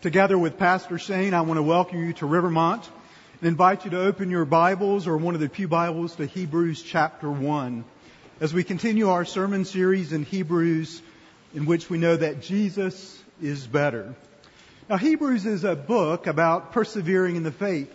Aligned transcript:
Together 0.00 0.38
with 0.38 0.58
Pastor 0.58 0.96
Shane, 0.96 1.34
I 1.34 1.40
want 1.40 1.58
to 1.58 1.62
welcome 1.62 2.06
you 2.06 2.12
to 2.14 2.26
Rivermont 2.26 2.88
and 3.40 3.48
invite 3.48 3.84
you 3.84 3.90
to 3.90 4.00
open 4.00 4.30
your 4.30 4.44
Bibles 4.44 5.08
or 5.08 5.16
one 5.16 5.34
of 5.34 5.40
the 5.40 5.48
Pew 5.48 5.66
Bibles 5.66 6.14
to 6.16 6.26
Hebrews 6.26 6.84
chapter 6.84 7.28
1 7.28 7.84
as 8.40 8.54
we 8.54 8.62
continue 8.62 9.10
our 9.10 9.24
sermon 9.24 9.64
series 9.64 10.12
in 10.12 10.22
Hebrews 10.22 11.02
in 11.52 11.66
which 11.66 11.90
we 11.90 11.98
know 11.98 12.16
that 12.16 12.42
Jesus 12.42 13.20
is 13.42 13.66
better. 13.66 14.14
Now 14.88 14.98
Hebrews 14.98 15.44
is 15.46 15.64
a 15.64 15.74
book 15.74 16.28
about 16.28 16.70
persevering 16.70 17.34
in 17.34 17.42
the 17.42 17.50
faith. 17.50 17.92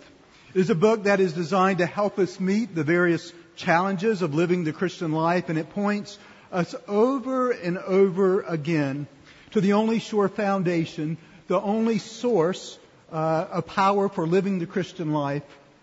It 0.52 0.60
is 0.60 0.68
a 0.68 0.74
book 0.74 1.04
that 1.04 1.20
is 1.20 1.32
designed 1.32 1.78
to 1.78 1.86
help 1.86 2.18
us 2.18 2.38
meet 2.38 2.74
the 2.74 2.84
various 2.84 3.32
challenges 3.56 4.20
of 4.20 4.34
living 4.34 4.64
the 4.64 4.74
Christian 4.74 5.12
life 5.12 5.48
and 5.48 5.58
it 5.58 5.70
points 5.70 6.18
us 6.52 6.74
over 6.86 7.50
and 7.50 7.78
over 7.78 8.42
again 8.42 9.06
to 9.52 9.62
the 9.62 9.72
only 9.72 10.00
sure 10.00 10.28
foundation 10.28 11.16
the 11.46 11.60
only 11.60 11.98
source 11.98 12.78
uh, 13.12 13.46
of 13.52 13.66
power 13.66 14.08
for 14.08 14.26
living 14.26 14.58
the 14.58 14.66
Christian 14.66 15.12
life, 15.12 15.42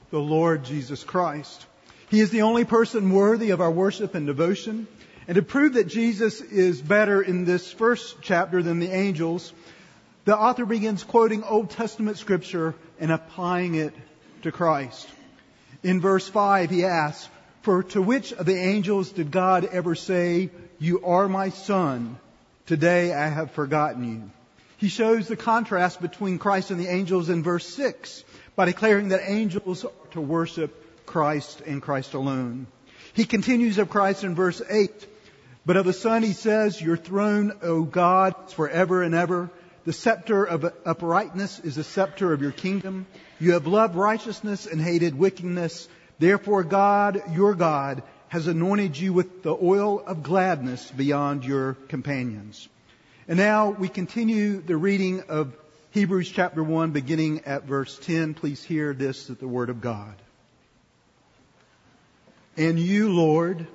the 0.09 0.19
Lord 0.19 0.63
Jesus 0.63 1.03
Christ. 1.03 1.65
He 2.09 2.19
is 2.19 2.29
the 2.29 2.41
only 2.41 2.65
person 2.65 3.11
worthy 3.11 3.51
of 3.51 3.61
our 3.61 3.71
worship 3.71 4.15
and 4.15 4.27
devotion. 4.27 4.87
And 5.27 5.35
to 5.35 5.41
prove 5.41 5.73
that 5.73 5.87
Jesus 5.87 6.41
is 6.41 6.81
better 6.81 7.21
in 7.21 7.45
this 7.45 7.71
first 7.71 8.17
chapter 8.21 8.61
than 8.61 8.79
the 8.79 8.91
angels, 8.91 9.53
the 10.25 10.37
author 10.37 10.65
begins 10.65 11.03
quoting 11.03 11.43
Old 11.43 11.69
Testament 11.69 12.17
scripture 12.17 12.75
and 12.99 13.11
applying 13.11 13.75
it 13.75 13.93
to 14.41 14.51
Christ. 14.51 15.07
In 15.83 16.01
verse 16.01 16.27
5, 16.27 16.69
he 16.69 16.85
asks, 16.85 17.29
For 17.61 17.83
to 17.83 18.01
which 18.01 18.33
of 18.33 18.45
the 18.45 18.57
angels 18.57 19.11
did 19.11 19.31
God 19.31 19.65
ever 19.65 19.95
say, 19.95 20.49
You 20.79 21.05
are 21.05 21.29
my 21.29 21.49
son, 21.49 22.17
today 22.65 23.13
I 23.13 23.27
have 23.27 23.51
forgotten 23.51 24.03
you? 24.03 24.40
He 24.81 24.89
shows 24.89 25.27
the 25.27 25.35
contrast 25.35 26.01
between 26.01 26.39
Christ 26.39 26.71
and 26.71 26.79
the 26.79 26.87
angels 26.87 27.29
in 27.29 27.43
verse 27.43 27.67
6 27.67 28.23
by 28.55 28.65
declaring 28.65 29.09
that 29.09 29.21
angels 29.29 29.85
are 29.85 29.91
to 30.13 30.21
worship 30.21 31.05
Christ 31.05 31.61
and 31.67 31.83
Christ 31.83 32.15
alone. 32.15 32.65
He 33.13 33.25
continues 33.25 33.77
of 33.77 33.91
Christ 33.91 34.23
in 34.23 34.33
verse 34.33 34.59
8. 34.67 34.89
But 35.67 35.77
of 35.77 35.85
the 35.85 35.93
Son 35.93 36.23
he 36.23 36.33
says, 36.33 36.81
Your 36.81 36.97
throne, 36.97 37.59
O 37.61 37.83
God, 37.83 38.33
is 38.47 38.53
forever 38.53 39.03
and 39.03 39.13
ever. 39.13 39.51
The 39.85 39.93
scepter 39.93 40.43
of 40.45 40.73
uprightness 40.83 41.59
is 41.59 41.75
the 41.75 41.83
scepter 41.83 42.33
of 42.33 42.41
your 42.41 42.51
kingdom. 42.51 43.05
You 43.39 43.53
have 43.53 43.67
loved 43.67 43.93
righteousness 43.93 44.65
and 44.65 44.81
hated 44.81 45.13
wickedness. 45.13 45.87
Therefore 46.17 46.63
God, 46.63 47.21
your 47.33 47.53
God, 47.53 48.01
has 48.29 48.47
anointed 48.47 48.97
you 48.97 49.13
with 49.13 49.43
the 49.43 49.55
oil 49.55 49.99
of 49.99 50.23
gladness 50.23 50.89
beyond 50.89 51.45
your 51.45 51.75
companions. 51.87 52.67
And 53.31 53.37
now 53.37 53.69
we 53.69 53.87
continue 53.87 54.59
the 54.59 54.75
reading 54.75 55.21
of 55.29 55.55
Hebrews 55.91 56.29
chapter 56.29 56.61
1 56.61 56.91
beginning 56.91 57.43
at 57.45 57.63
verse 57.63 57.97
10. 57.99 58.33
Please 58.33 58.61
hear 58.61 58.93
this 58.93 59.29
at 59.29 59.39
the 59.39 59.47
word 59.47 59.69
of 59.69 59.79
God. 59.79 60.15
And 62.57 62.77
you, 62.77 63.13
Lord, 63.13 63.67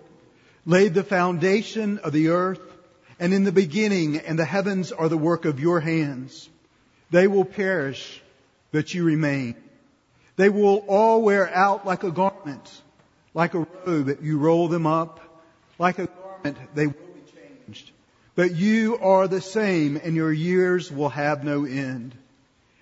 laid 0.66 0.92
the 0.92 1.02
foundation 1.02 2.00
of 2.00 2.12
the 2.12 2.28
earth, 2.28 2.60
and 3.18 3.32
in 3.32 3.44
the 3.44 3.50
beginning, 3.50 4.18
and 4.18 4.38
the 4.38 4.44
heavens 4.44 4.92
are 4.92 5.08
the 5.08 5.16
work 5.16 5.46
of 5.46 5.58
your 5.58 5.80
hands. 5.80 6.50
They 7.10 7.26
will 7.26 7.46
perish, 7.46 8.20
but 8.72 8.92
you 8.92 9.04
remain. 9.04 9.54
They 10.36 10.50
will 10.50 10.84
all 10.86 11.22
wear 11.22 11.48
out 11.48 11.86
like 11.86 12.04
a 12.04 12.10
garment, 12.10 12.82
like 13.32 13.54
a 13.54 13.60
robe, 13.60 14.08
that 14.08 14.20
you 14.20 14.38
roll 14.38 14.68
them 14.68 14.86
up. 14.86 15.18
Like 15.78 15.98
a 15.98 16.08
garment, 16.08 16.58
they 16.74 16.88
but 18.36 18.54
you 18.54 18.98
are 18.98 19.26
the 19.26 19.40
same 19.40 19.96
and 19.96 20.14
your 20.14 20.32
years 20.32 20.92
will 20.92 21.08
have 21.08 21.42
no 21.42 21.64
end. 21.64 22.14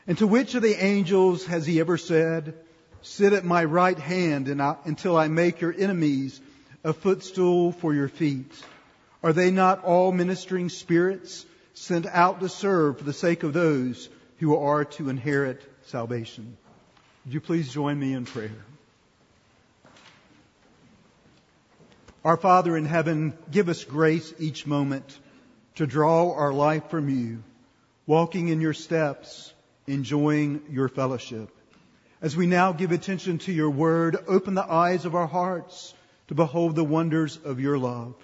And 0.06 0.18
to 0.18 0.26
which 0.26 0.54
of 0.54 0.62
the 0.62 0.84
angels 0.84 1.46
has 1.46 1.64
he 1.64 1.80
ever 1.80 1.96
said, 1.96 2.54
sit 3.02 3.32
at 3.32 3.44
my 3.44 3.64
right 3.64 3.98
hand 3.98 4.60
I, 4.60 4.76
until 4.84 5.16
I 5.16 5.28
make 5.28 5.60
your 5.60 5.72
enemies 5.72 6.38
a 6.82 6.92
footstool 6.92 7.72
for 7.72 7.94
your 7.94 8.08
feet? 8.08 8.52
Are 9.22 9.32
they 9.32 9.50
not 9.50 9.84
all 9.84 10.12
ministering 10.12 10.68
spirits 10.68 11.46
sent 11.72 12.06
out 12.06 12.40
to 12.40 12.48
serve 12.48 12.98
for 12.98 13.04
the 13.04 13.12
sake 13.12 13.44
of 13.44 13.52
those 13.52 14.08
who 14.38 14.56
are 14.56 14.84
to 14.84 15.08
inherit 15.08 15.62
salvation? 15.86 16.56
Would 17.24 17.34
you 17.34 17.40
please 17.40 17.72
join 17.72 17.98
me 17.98 18.12
in 18.12 18.24
prayer? 18.26 18.50
Our 22.24 22.36
Father 22.36 22.76
in 22.76 22.86
heaven, 22.86 23.34
give 23.50 23.68
us 23.68 23.84
grace 23.84 24.34
each 24.38 24.66
moment 24.66 25.18
to 25.76 25.86
draw 25.86 26.32
our 26.32 26.52
life 26.52 26.88
from 26.90 27.08
you, 27.08 27.42
walking 28.06 28.48
in 28.48 28.60
your 28.60 28.74
steps, 28.74 29.52
enjoying 29.86 30.62
your 30.70 30.88
fellowship. 30.88 31.50
As 32.22 32.36
we 32.36 32.46
now 32.46 32.72
give 32.72 32.92
attention 32.92 33.38
to 33.38 33.52
your 33.52 33.70
word, 33.70 34.16
open 34.28 34.54
the 34.54 34.70
eyes 34.70 35.04
of 35.04 35.14
our 35.14 35.26
hearts 35.26 35.92
to 36.28 36.34
behold 36.34 36.74
the 36.74 36.84
wonders 36.84 37.38
of 37.44 37.60
your 37.60 37.76
love. 37.76 38.14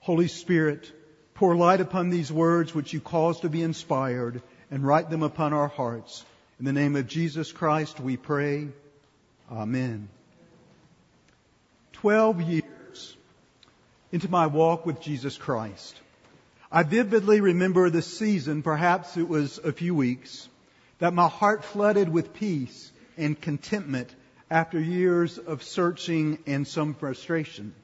Holy 0.00 0.28
Spirit, 0.28 0.92
pour 1.34 1.56
light 1.56 1.80
upon 1.80 2.10
these 2.10 2.30
words 2.30 2.74
which 2.74 2.92
you 2.92 3.00
cause 3.00 3.40
to 3.40 3.48
be 3.48 3.62
inspired 3.62 4.42
and 4.70 4.86
write 4.86 5.10
them 5.10 5.22
upon 5.22 5.52
our 5.52 5.68
hearts. 5.68 6.24
In 6.58 6.64
the 6.64 6.72
name 6.72 6.94
of 6.94 7.08
Jesus 7.08 7.50
Christ 7.50 7.98
we 7.98 8.16
pray. 8.16 8.68
Amen. 9.50 10.08
Twelve 11.92 12.40
years 12.40 13.16
into 14.12 14.30
my 14.30 14.46
walk 14.46 14.86
with 14.86 15.00
Jesus 15.00 15.36
Christ, 15.36 15.98
I 16.74 16.82
vividly 16.82 17.40
remember 17.40 17.88
the 17.88 18.02
season, 18.02 18.64
perhaps 18.64 19.16
it 19.16 19.28
was 19.28 19.58
a 19.58 19.70
few 19.70 19.94
weeks, 19.94 20.48
that 20.98 21.14
my 21.14 21.28
heart 21.28 21.64
flooded 21.64 22.08
with 22.08 22.34
peace 22.34 22.90
and 23.16 23.40
contentment 23.40 24.12
after 24.50 24.80
years 24.80 25.38
of 25.38 25.62
searching 25.62 26.40
and 26.48 26.66
some 26.66 26.94
frustration. 26.94 27.76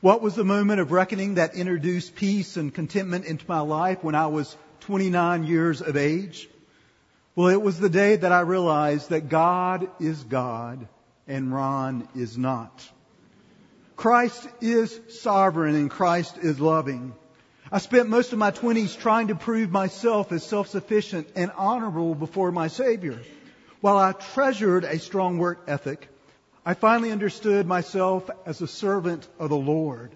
What 0.00 0.22
was 0.22 0.34
the 0.34 0.44
moment 0.44 0.80
of 0.80 0.92
reckoning 0.92 1.34
that 1.34 1.56
introduced 1.56 2.14
peace 2.14 2.56
and 2.56 2.72
contentment 2.72 3.26
into 3.26 3.44
my 3.48 3.60
life 3.60 4.02
when 4.02 4.14
I 4.14 4.28
was 4.28 4.56
29 4.80 5.44
years 5.44 5.82
of 5.82 5.98
age? 5.98 6.48
Well, 7.34 7.48
it 7.48 7.60
was 7.60 7.78
the 7.78 7.90
day 7.90 8.16
that 8.16 8.32
I 8.32 8.40
realized 8.40 9.10
that 9.10 9.28
God 9.28 9.90
is 10.00 10.24
God 10.24 10.88
and 11.28 11.52
Ron 11.52 12.08
is 12.16 12.38
not. 12.38 12.82
Christ 13.94 14.48
is 14.62 14.98
sovereign 15.20 15.74
and 15.74 15.90
Christ 15.90 16.38
is 16.38 16.58
loving. 16.58 17.12
I 17.70 17.78
spent 17.78 18.08
most 18.08 18.32
of 18.32 18.38
my 18.38 18.52
20s 18.52 18.96
trying 18.96 19.28
to 19.28 19.34
prove 19.34 19.72
myself 19.72 20.30
as 20.30 20.44
self-sufficient 20.44 21.28
and 21.34 21.50
honorable 21.56 22.14
before 22.14 22.52
my 22.52 22.68
Savior. 22.68 23.18
While 23.80 23.98
I 23.98 24.12
treasured 24.12 24.84
a 24.84 25.00
strong 25.00 25.38
work 25.38 25.64
ethic, 25.66 26.08
I 26.64 26.74
finally 26.74 27.10
understood 27.10 27.66
myself 27.66 28.30
as 28.44 28.60
a 28.60 28.68
servant 28.68 29.26
of 29.40 29.50
the 29.50 29.56
Lord 29.56 30.12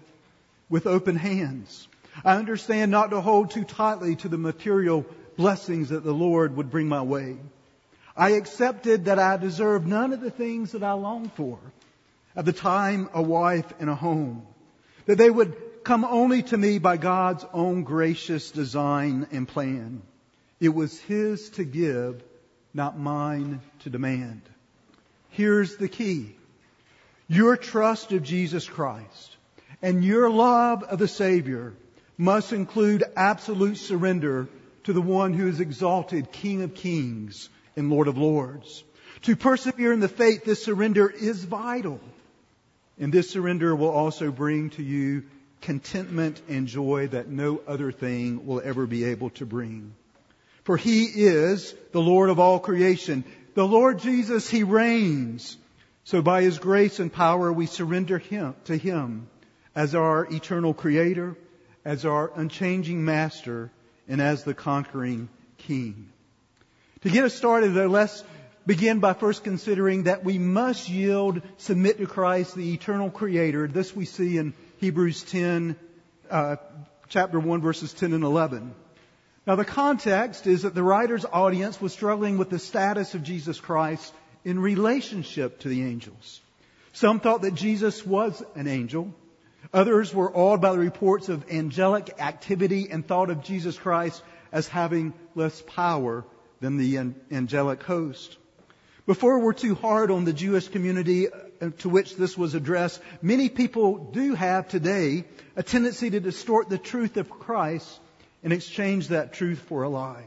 with 0.69 0.87
open 0.87 1.17
hands. 1.17 1.89
I 2.23 2.37
understand 2.37 2.89
not 2.89 3.09
to 3.09 3.19
hold 3.19 3.51
too 3.51 3.65
tightly 3.65 4.15
to 4.17 4.29
the 4.29 4.37
material 4.37 5.05
blessings 5.35 5.89
that 5.89 6.05
the 6.05 6.13
Lord 6.13 6.55
would 6.55 6.71
bring 6.71 6.87
my 6.87 7.01
way. 7.01 7.35
I 8.15 8.31
accepted 8.31 9.05
that 9.05 9.19
I 9.19 9.35
deserved 9.35 9.85
none 9.85 10.13
of 10.13 10.21
the 10.21 10.31
things 10.31 10.71
that 10.71 10.83
I 10.83 10.93
longed 10.93 11.33
for. 11.33 11.59
At 12.33 12.45
the 12.45 12.53
time, 12.53 13.09
a 13.13 13.21
wife 13.21 13.73
and 13.81 13.89
a 13.89 13.95
home. 13.95 14.43
That 15.05 15.17
they 15.17 15.29
would 15.29 15.53
come 15.83 16.05
only 16.05 16.43
to 16.43 16.57
me 16.57 16.79
by 16.79 16.97
God's 16.97 17.45
own 17.53 17.83
gracious 17.83 18.51
design 18.51 19.27
and 19.31 19.47
plan. 19.47 20.01
It 20.59 20.69
was 20.69 20.99
His 21.01 21.49
to 21.51 21.63
give, 21.63 22.23
not 22.73 22.99
mine 22.99 23.61
to 23.79 23.89
demand. 23.89 24.41
Here's 25.29 25.77
the 25.77 25.87
key. 25.87 26.35
Your 27.27 27.57
trust 27.57 28.11
of 28.11 28.23
Jesus 28.23 28.67
Christ 28.67 29.37
and 29.81 30.03
your 30.03 30.29
love 30.29 30.83
of 30.83 30.99
the 30.99 31.07
Savior 31.07 31.73
must 32.17 32.53
include 32.53 33.03
absolute 33.15 33.77
surrender 33.77 34.47
to 34.83 34.93
the 34.93 35.01
one 35.01 35.33
who 35.33 35.47
is 35.47 35.59
exalted 35.59 36.31
King 36.31 36.61
of 36.61 36.75
Kings 36.75 37.49
and 37.75 37.89
Lord 37.89 38.07
of 38.07 38.17
Lords. 38.17 38.83
To 39.23 39.35
persevere 39.35 39.93
in 39.93 39.99
the 39.99 40.07
faith, 40.07 40.43
this 40.43 40.63
surrender 40.63 41.09
is 41.09 41.43
vital. 41.43 41.99
And 42.99 43.13
this 43.13 43.29
surrender 43.29 43.75
will 43.75 43.89
also 43.89 44.31
bring 44.31 44.71
to 44.71 44.83
you 44.83 45.23
contentment 45.61 46.41
and 46.49 46.67
joy 46.67 47.07
that 47.07 47.29
no 47.29 47.61
other 47.67 47.91
thing 47.91 48.45
will 48.45 48.61
ever 48.63 48.85
be 48.85 49.05
able 49.05 49.29
to 49.31 49.45
bring. 49.45 49.93
For 50.63 50.77
He 50.77 51.05
is 51.05 51.73
the 51.91 52.01
Lord 52.01 52.29
of 52.29 52.39
all 52.39 52.59
creation. 52.59 53.23
The 53.53 53.65
Lord 53.65 53.99
Jesus, 53.99 54.49
He 54.49 54.63
reigns. 54.63 55.57
So 56.03 56.21
by 56.21 56.41
His 56.41 56.59
grace 56.59 56.99
and 56.99 57.11
power, 57.11 57.51
we 57.51 57.65
surrender 57.67 58.17
him, 58.17 58.55
to 58.65 58.75
Him 58.75 59.27
as 59.75 59.95
our 59.95 60.25
eternal 60.25 60.73
Creator, 60.73 61.35
as 61.85 62.05
our 62.05 62.31
unchanging 62.35 63.03
Master, 63.05 63.71
and 64.07 64.21
as 64.21 64.43
the 64.43 64.53
conquering 64.53 65.29
King. 65.57 66.09
To 67.01 67.09
get 67.09 67.23
us 67.23 67.33
started, 67.33 67.73
though, 67.73 67.87
let's 67.87 68.23
begin 68.65 68.99
by 68.99 69.13
first 69.13 69.43
considering 69.43 70.03
that 70.03 70.23
we 70.23 70.37
must 70.37 70.89
yield, 70.89 71.41
submit 71.57 71.97
to 71.97 72.05
Christ, 72.05 72.55
the 72.55 72.73
eternal 72.73 73.09
Creator. 73.09 73.67
This 73.67 73.95
we 73.95 74.05
see 74.05 74.37
in 74.37 74.53
Hebrews 74.81 75.21
10, 75.21 75.75
uh, 76.31 76.55
chapter 77.07 77.39
1, 77.39 77.61
verses 77.61 77.93
10 77.93 78.13
and 78.13 78.23
11. 78.23 78.73
Now 79.45 79.55
the 79.55 79.63
context 79.63 80.47
is 80.47 80.63
that 80.63 80.73
the 80.73 80.81
writer's 80.81 81.23
audience 81.23 81.79
was 81.79 81.93
struggling 81.93 82.39
with 82.39 82.49
the 82.49 82.57
status 82.57 83.13
of 83.13 83.21
Jesus 83.21 83.59
Christ 83.59 84.11
in 84.43 84.57
relationship 84.57 85.59
to 85.59 85.69
the 85.69 85.83
angels. 85.83 86.41
Some 86.93 87.19
thought 87.19 87.43
that 87.43 87.53
Jesus 87.53 88.03
was 88.03 88.41
an 88.55 88.67
angel. 88.67 89.13
Others 89.71 90.15
were 90.15 90.35
awed 90.35 90.61
by 90.61 90.71
the 90.71 90.79
reports 90.79 91.29
of 91.29 91.51
angelic 91.51 92.19
activity 92.19 92.87
and 92.89 93.05
thought 93.05 93.29
of 93.29 93.43
Jesus 93.43 93.77
Christ 93.77 94.23
as 94.51 94.67
having 94.67 95.13
less 95.35 95.61
power 95.61 96.25
than 96.59 96.77
the 96.77 97.13
angelic 97.29 97.83
host. 97.83 98.35
Before 99.05 99.41
we're 99.41 99.53
too 99.53 99.75
hard 99.75 100.09
on 100.09 100.25
the 100.25 100.33
Jewish 100.33 100.69
community 100.69 101.27
to 101.79 101.89
which 101.89 102.15
this 102.15 102.37
was 102.37 102.55
addressed, 102.55 103.01
many 103.21 103.49
people 103.49 103.97
do 104.11 104.33
have 104.33 104.67
today 104.67 105.25
a 105.55 105.63
tendency 105.63 106.09
to 106.09 106.19
distort 106.19 106.69
the 106.69 106.77
truth 106.77 107.17
of 107.17 107.29
Christ 107.29 107.99
and 108.43 108.51
exchange 108.51 109.09
that 109.09 109.33
truth 109.33 109.59
for 109.59 109.83
a 109.83 109.89
lie. 109.89 110.25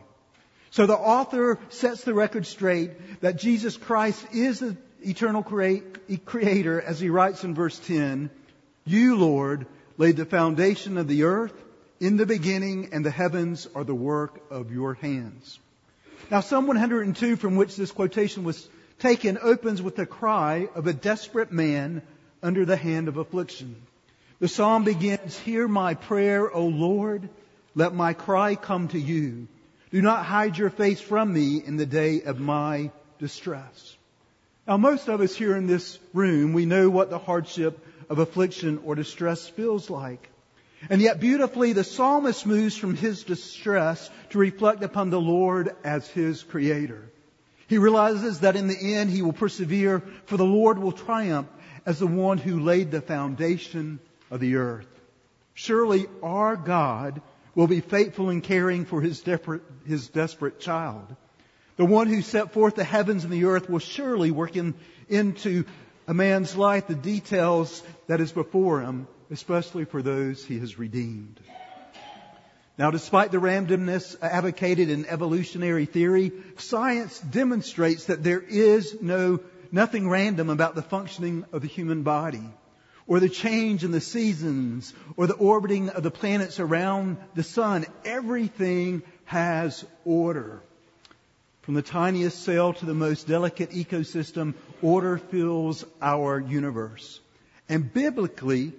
So 0.70 0.86
the 0.86 0.94
author 0.94 1.58
sets 1.68 2.04
the 2.04 2.14
record 2.14 2.46
straight 2.46 3.20
that 3.20 3.36
Jesus 3.36 3.76
Christ 3.76 4.24
is 4.32 4.60
the 4.60 4.76
eternal 5.02 5.42
creator 5.42 6.80
as 6.80 6.98
he 6.98 7.10
writes 7.10 7.44
in 7.44 7.54
verse 7.54 7.78
10, 7.78 8.30
You, 8.84 9.16
Lord, 9.16 9.66
laid 9.98 10.16
the 10.16 10.24
foundation 10.24 10.98
of 10.98 11.08
the 11.08 11.24
earth 11.24 11.54
in 12.00 12.16
the 12.16 12.26
beginning 12.26 12.90
and 12.92 13.04
the 13.04 13.10
heavens 13.10 13.68
are 13.74 13.84
the 13.84 13.94
work 13.94 14.40
of 14.50 14.72
your 14.72 14.94
hands. 14.94 15.58
Now 16.30 16.40
Psalm 16.40 16.66
102 16.66 17.36
from 17.36 17.56
which 17.56 17.76
this 17.76 17.92
quotation 17.92 18.44
was 18.44 18.68
taken 19.04 19.36
opens 19.42 19.82
with 19.82 19.96
the 19.96 20.06
cry 20.06 20.66
of 20.74 20.86
a 20.86 20.92
desperate 20.94 21.52
man 21.52 22.00
under 22.42 22.64
the 22.64 22.74
hand 22.76 23.06
of 23.06 23.18
affliction. 23.18 23.76
The 24.38 24.48
psalm 24.48 24.84
begins, 24.84 25.38
Hear 25.38 25.68
my 25.68 25.92
prayer, 25.92 26.50
O 26.50 26.64
Lord. 26.64 27.28
Let 27.74 27.94
my 27.94 28.14
cry 28.14 28.54
come 28.54 28.88
to 28.88 28.98
you. 28.98 29.46
Do 29.90 30.00
not 30.00 30.24
hide 30.24 30.56
your 30.56 30.70
face 30.70 31.02
from 31.02 31.34
me 31.34 31.62
in 31.62 31.76
the 31.76 31.84
day 31.84 32.22
of 32.22 32.40
my 32.40 32.90
distress. 33.18 33.94
Now 34.66 34.78
most 34.78 35.06
of 35.10 35.20
us 35.20 35.36
here 35.36 35.54
in 35.54 35.66
this 35.66 35.98
room, 36.14 36.54
we 36.54 36.64
know 36.64 36.88
what 36.88 37.10
the 37.10 37.18
hardship 37.18 37.86
of 38.08 38.20
affliction 38.20 38.80
or 38.86 38.94
distress 38.94 39.46
feels 39.46 39.90
like. 39.90 40.30
And 40.88 41.02
yet 41.02 41.20
beautifully, 41.20 41.74
the 41.74 41.84
psalmist 41.84 42.46
moves 42.46 42.74
from 42.74 42.96
his 42.96 43.22
distress 43.24 44.08
to 44.30 44.38
reflect 44.38 44.82
upon 44.82 45.10
the 45.10 45.20
Lord 45.20 45.76
as 45.84 46.08
his 46.08 46.42
creator. 46.42 47.10
He 47.66 47.78
realizes 47.78 48.40
that 48.40 48.56
in 48.56 48.68
the 48.68 48.94
end 48.94 49.10
he 49.10 49.22
will 49.22 49.32
persevere, 49.32 50.02
for 50.26 50.36
the 50.36 50.44
Lord 50.44 50.78
will 50.78 50.92
triumph 50.92 51.48
as 51.86 51.98
the 51.98 52.06
one 52.06 52.38
who 52.38 52.60
laid 52.60 52.90
the 52.90 53.00
foundation 53.00 54.00
of 54.30 54.40
the 54.40 54.56
earth. 54.56 54.88
Surely 55.54 56.06
our 56.22 56.56
God 56.56 57.22
will 57.54 57.66
be 57.66 57.80
faithful 57.80 58.30
in 58.30 58.40
caring 58.40 58.84
for 58.84 59.00
his 59.00 59.20
desperate, 59.20 59.62
his 59.86 60.08
desperate 60.08 60.60
child. 60.60 61.14
The 61.76 61.84
one 61.84 62.06
who 62.08 62.22
set 62.22 62.52
forth 62.52 62.74
the 62.74 62.84
heavens 62.84 63.24
and 63.24 63.32
the 63.32 63.44
earth 63.44 63.68
will 63.68 63.78
surely 63.78 64.30
work 64.30 64.56
in, 64.56 64.74
into 65.08 65.64
a 66.06 66.14
man's 66.14 66.56
life 66.56 66.86
the 66.86 66.94
details 66.94 67.82
that 68.06 68.20
is 68.20 68.32
before 68.32 68.80
him, 68.80 69.06
especially 69.30 69.84
for 69.84 70.02
those 70.02 70.44
he 70.44 70.58
has 70.58 70.78
redeemed. 70.78 71.40
Now, 72.76 72.90
despite 72.90 73.30
the 73.30 73.38
randomness 73.38 74.16
advocated 74.20 74.90
in 74.90 75.06
evolutionary 75.06 75.86
theory, 75.86 76.32
science 76.56 77.20
demonstrates 77.20 78.06
that 78.06 78.24
there 78.24 78.40
is 78.40 79.00
no, 79.00 79.40
nothing 79.70 80.08
random 80.08 80.50
about 80.50 80.74
the 80.74 80.82
functioning 80.82 81.44
of 81.52 81.62
the 81.62 81.68
human 81.68 82.02
body, 82.02 82.42
or 83.06 83.20
the 83.20 83.28
change 83.28 83.84
in 83.84 83.92
the 83.92 84.00
seasons, 84.00 84.92
or 85.16 85.28
the 85.28 85.34
orbiting 85.34 85.88
of 85.90 86.02
the 86.02 86.10
planets 86.10 86.58
around 86.58 87.16
the 87.34 87.44
sun. 87.44 87.86
Everything 88.04 89.02
has 89.26 89.84
order. 90.04 90.60
From 91.62 91.74
the 91.74 91.82
tiniest 91.82 92.42
cell 92.42 92.72
to 92.72 92.86
the 92.86 92.92
most 92.92 93.28
delicate 93.28 93.70
ecosystem, 93.70 94.54
order 94.82 95.16
fills 95.16 95.84
our 96.02 96.40
universe. 96.40 97.20
And 97.68 97.90
biblically, 97.92 98.72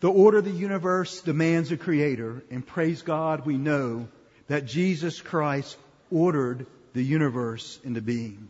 the 0.00 0.10
order 0.10 0.38
of 0.38 0.44
the 0.44 0.50
universe 0.50 1.22
demands 1.22 1.72
a 1.72 1.76
creator, 1.76 2.44
and 2.50 2.64
praise 2.64 3.02
God, 3.02 3.44
we 3.44 3.56
know 3.56 4.06
that 4.46 4.64
Jesus 4.64 5.20
Christ 5.20 5.76
ordered 6.10 6.66
the 6.94 7.02
universe 7.02 7.80
into 7.82 8.00
being. 8.00 8.48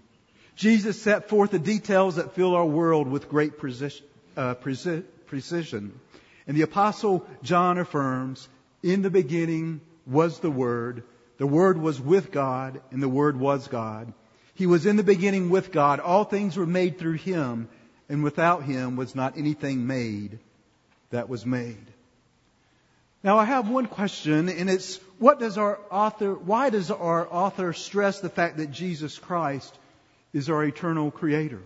Jesus 0.56 1.00
set 1.00 1.28
forth 1.28 1.50
the 1.50 1.58
details 1.58 2.16
that 2.16 2.34
fill 2.34 2.54
our 2.54 2.66
world 2.66 3.08
with 3.08 3.30
great 3.30 3.58
precision. 3.58 4.04
Uh, 4.36 4.54
precision. 4.54 5.98
And 6.46 6.56
the 6.56 6.62
apostle 6.62 7.26
John 7.42 7.78
affirms, 7.78 8.48
in 8.82 9.02
the 9.02 9.10
beginning 9.10 9.80
was 10.06 10.38
the 10.40 10.50
Word, 10.50 11.02
the 11.38 11.46
Word 11.46 11.80
was 11.80 12.00
with 12.00 12.30
God, 12.30 12.80
and 12.90 13.02
the 13.02 13.08
Word 13.08 13.38
was 13.38 13.68
God. 13.68 14.12
He 14.54 14.66
was 14.66 14.86
in 14.86 14.96
the 14.96 15.02
beginning 15.02 15.50
with 15.50 15.72
God. 15.72 15.98
All 15.98 16.24
things 16.24 16.56
were 16.56 16.66
made 16.66 16.98
through 16.98 17.14
Him, 17.14 17.68
and 18.08 18.22
without 18.22 18.64
Him 18.64 18.96
was 18.96 19.14
not 19.14 19.38
anything 19.38 19.86
made 19.86 20.38
that 21.10 21.28
was 21.28 21.46
made. 21.46 21.86
Now 23.22 23.38
I 23.38 23.44
have 23.44 23.68
one 23.68 23.86
question, 23.86 24.48
and 24.48 24.70
it's 24.70 25.00
what 25.18 25.40
does 25.40 25.58
our 25.58 25.80
author, 25.90 26.34
why 26.34 26.70
does 26.70 26.90
our 26.90 27.26
author 27.32 27.72
stress 27.72 28.20
the 28.20 28.28
fact 28.28 28.58
that 28.58 28.70
Jesus 28.70 29.18
Christ 29.18 29.76
is 30.32 30.48
our 30.48 30.64
eternal 30.64 31.10
creator? 31.10 31.62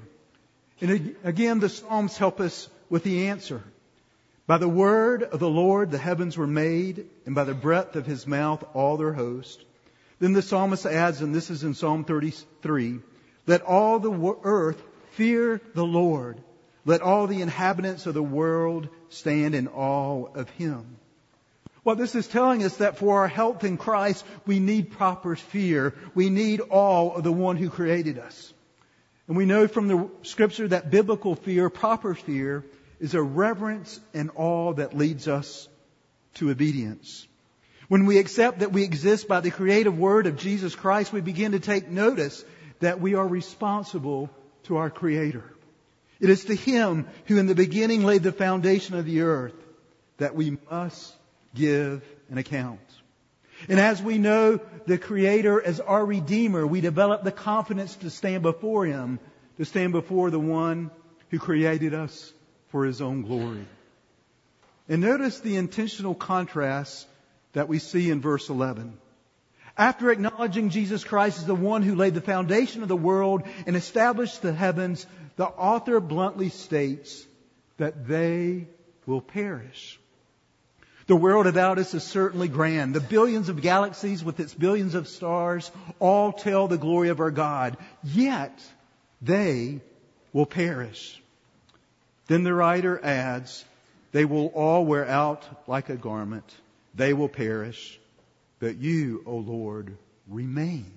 And 0.80 1.14
again, 1.22 1.60
the 1.60 1.68
Psalms 1.68 2.16
help 2.16 2.40
us 2.40 2.68
with 2.88 3.04
the 3.04 3.28
answer. 3.28 3.62
By 4.46 4.58
the 4.58 4.68
word 4.68 5.22
of 5.22 5.38
the 5.38 5.48
Lord 5.48 5.90
the 5.90 5.98
heavens 5.98 6.36
were 6.36 6.46
made, 6.46 7.06
and 7.26 7.34
by 7.34 7.44
the 7.44 7.54
breath 7.54 7.96
of 7.96 8.06
his 8.06 8.26
mouth 8.26 8.64
all 8.74 8.96
their 8.96 9.12
host. 9.12 9.64
Then 10.18 10.32
the 10.32 10.42
psalmist 10.42 10.86
adds, 10.86 11.20
and 11.20 11.34
this 11.34 11.50
is 11.50 11.64
in 11.64 11.74
Psalm 11.74 12.04
33, 12.04 13.00
let 13.46 13.62
all 13.62 13.98
the 13.98 14.36
earth 14.44 14.82
fear 15.12 15.60
the 15.74 15.84
Lord. 15.84 16.38
Let 16.84 17.00
all 17.00 17.26
the 17.26 17.42
inhabitants 17.42 18.06
of 18.06 18.14
the 18.14 18.22
world 18.22 18.88
stand 19.08 19.54
in 19.54 19.68
awe 19.68 20.26
of 20.34 20.50
him. 20.50 20.96
Well, 21.84 21.96
this 21.96 22.14
is 22.14 22.28
telling 22.28 22.62
us 22.62 22.76
that 22.76 22.98
for 22.98 23.20
our 23.20 23.28
health 23.28 23.64
in 23.64 23.76
Christ, 23.76 24.24
we 24.46 24.60
need 24.60 24.92
proper 24.92 25.34
fear. 25.34 25.94
We 26.14 26.30
need 26.30 26.60
awe 26.70 27.10
of 27.10 27.24
the 27.24 27.32
one 27.32 27.56
who 27.56 27.70
created 27.70 28.18
us. 28.18 28.52
And 29.26 29.36
we 29.36 29.46
know 29.46 29.66
from 29.66 29.88
the 29.88 30.08
scripture 30.22 30.68
that 30.68 30.90
biblical 30.90 31.34
fear, 31.34 31.70
proper 31.70 32.14
fear, 32.14 32.64
is 33.00 33.14
a 33.14 33.22
reverence 33.22 33.98
and 34.14 34.30
awe 34.36 34.74
that 34.74 34.96
leads 34.96 35.26
us 35.26 35.68
to 36.34 36.50
obedience. 36.50 37.26
When 37.88 38.06
we 38.06 38.18
accept 38.18 38.60
that 38.60 38.72
we 38.72 38.84
exist 38.84 39.28
by 39.28 39.40
the 39.40 39.50
creative 39.50 39.98
word 39.98 40.26
of 40.26 40.36
Jesus 40.36 40.74
Christ, 40.74 41.12
we 41.12 41.20
begin 41.20 41.52
to 41.52 41.60
take 41.60 41.88
notice 41.88 42.44
that 42.80 43.00
we 43.00 43.14
are 43.14 43.26
responsible 43.26 44.30
to 44.64 44.76
our 44.76 44.88
Creator. 44.88 45.51
It 46.22 46.30
is 46.30 46.44
to 46.44 46.54
Him 46.54 47.08
who 47.26 47.36
in 47.36 47.46
the 47.46 47.54
beginning 47.54 48.04
laid 48.04 48.22
the 48.22 48.30
foundation 48.30 48.94
of 48.94 49.04
the 49.04 49.22
earth 49.22 49.56
that 50.18 50.36
we 50.36 50.56
must 50.70 51.12
give 51.52 52.02
an 52.30 52.38
account. 52.38 52.80
And 53.68 53.80
as 53.80 54.00
we 54.00 54.18
know 54.18 54.60
the 54.86 54.98
Creator 54.98 55.60
as 55.60 55.80
our 55.80 56.06
Redeemer, 56.06 56.64
we 56.64 56.80
develop 56.80 57.24
the 57.24 57.32
confidence 57.32 57.96
to 57.96 58.10
stand 58.10 58.44
before 58.44 58.86
Him, 58.86 59.18
to 59.56 59.64
stand 59.64 59.92
before 59.92 60.30
the 60.30 60.38
one 60.38 60.92
who 61.30 61.40
created 61.40 61.92
us 61.92 62.32
for 62.68 62.84
His 62.84 63.02
own 63.02 63.22
glory. 63.22 63.66
And 64.88 65.02
notice 65.02 65.40
the 65.40 65.56
intentional 65.56 66.14
contrast 66.14 67.06
that 67.52 67.68
we 67.68 67.80
see 67.80 68.10
in 68.10 68.20
verse 68.20 68.48
11. 68.48 68.96
After 69.76 70.10
acknowledging 70.10 70.68
Jesus 70.68 71.02
Christ 71.02 71.38
as 71.38 71.46
the 71.46 71.54
one 71.54 71.82
who 71.82 71.94
laid 71.94 72.14
the 72.14 72.20
foundation 72.20 72.82
of 72.82 72.88
the 72.88 72.96
world 72.96 73.42
and 73.66 73.74
established 73.74 74.42
the 74.42 74.52
heavens, 74.52 75.06
the 75.36 75.46
author 75.46 76.00
bluntly 76.00 76.48
states 76.48 77.26
that 77.78 78.06
they 78.06 78.66
will 79.06 79.20
perish. 79.20 79.98
The 81.06 81.16
world 81.16 81.46
about 81.46 81.78
us 81.78 81.94
is 81.94 82.04
certainly 82.04 82.48
grand. 82.48 82.94
The 82.94 83.00
billions 83.00 83.48
of 83.48 83.60
galaxies 83.60 84.22
with 84.22 84.38
its 84.38 84.54
billions 84.54 84.94
of 84.94 85.08
stars 85.08 85.70
all 85.98 86.32
tell 86.32 86.68
the 86.68 86.78
glory 86.78 87.08
of 87.08 87.20
our 87.20 87.30
God. 87.30 87.76
Yet, 88.04 88.58
they 89.20 89.80
will 90.32 90.46
perish. 90.46 91.20
Then 92.28 92.44
the 92.44 92.54
writer 92.54 93.00
adds, 93.04 93.64
they 94.12 94.24
will 94.24 94.46
all 94.48 94.86
wear 94.86 95.06
out 95.06 95.44
like 95.66 95.88
a 95.88 95.96
garment. 95.96 96.44
They 96.94 97.12
will 97.14 97.28
perish. 97.28 97.98
But 98.60 98.76
you, 98.76 99.24
O 99.26 99.36
Lord, 99.36 99.96
remain. 100.28 100.92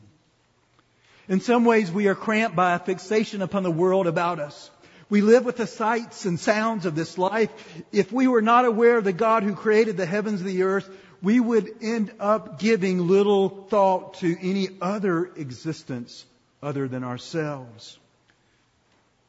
In 1.27 1.41
some 1.41 1.65
ways, 1.65 1.91
we 1.91 2.07
are 2.07 2.15
cramped 2.15 2.55
by 2.55 2.75
a 2.75 2.79
fixation 2.79 3.41
upon 3.41 3.63
the 3.63 3.71
world 3.71 4.05
about 4.05 4.39
us. 4.39 4.69
We 5.09 5.21
live 5.21 5.45
with 5.45 5.57
the 5.57 5.67
sights 5.67 6.25
and 6.25 6.39
sounds 6.39 6.85
of 6.85 6.95
this 6.95 7.17
life. 7.17 7.49
If 7.91 8.11
we 8.11 8.27
were 8.27 8.41
not 8.41 8.65
aware 8.65 8.97
of 8.97 9.03
the 9.03 9.13
God 9.13 9.43
who 9.43 9.55
created 9.55 9.97
the 9.97 10.05
heavens 10.05 10.41
and 10.41 10.49
the 10.49 10.63
earth, 10.63 10.89
we 11.21 11.39
would 11.39 11.69
end 11.81 12.11
up 12.19 12.59
giving 12.59 13.07
little 13.07 13.49
thought 13.69 14.15
to 14.15 14.37
any 14.41 14.69
other 14.81 15.25
existence 15.35 16.25
other 16.61 16.87
than 16.87 17.03
ourselves. 17.03 17.97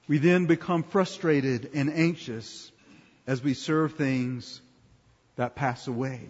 We 0.08 0.18
then 0.18 0.46
become 0.46 0.82
frustrated 0.82 1.70
and 1.74 1.92
anxious 1.92 2.70
as 3.26 3.42
we 3.42 3.54
serve 3.54 3.94
things 3.94 4.60
that 5.36 5.56
pass 5.56 5.86
away. 5.86 6.28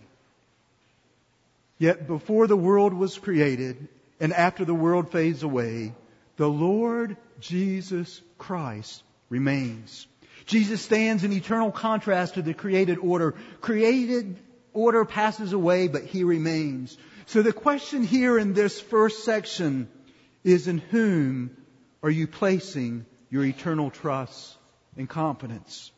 Yet 1.78 2.06
before 2.06 2.46
the 2.46 2.56
world 2.56 2.94
was 2.94 3.18
created 3.18 3.88
and 4.20 4.32
after 4.32 4.64
the 4.64 4.74
world 4.74 5.10
fades 5.10 5.42
away, 5.42 5.94
the 6.36 6.48
Lord 6.48 7.16
Jesus 7.40 8.20
Christ 8.38 9.02
remains. 9.28 10.06
Jesus 10.46 10.80
stands 10.80 11.24
in 11.24 11.32
eternal 11.32 11.72
contrast 11.72 12.34
to 12.34 12.42
the 12.42 12.54
created 12.54 12.98
order. 12.98 13.34
Created 13.60 14.38
order 14.72 15.04
passes 15.04 15.52
away, 15.52 15.88
but 15.88 16.04
he 16.04 16.24
remains. 16.24 16.96
So 17.26 17.42
the 17.42 17.52
question 17.52 18.04
here 18.04 18.38
in 18.38 18.52
this 18.52 18.80
first 18.80 19.24
section 19.24 19.88
is 20.44 20.68
in 20.68 20.78
whom 20.78 21.56
are 22.02 22.10
you 22.10 22.28
placing 22.28 23.04
your 23.30 23.44
eternal 23.44 23.90
trust 23.90 24.56
and 24.96 25.08
confidence? 25.08 25.90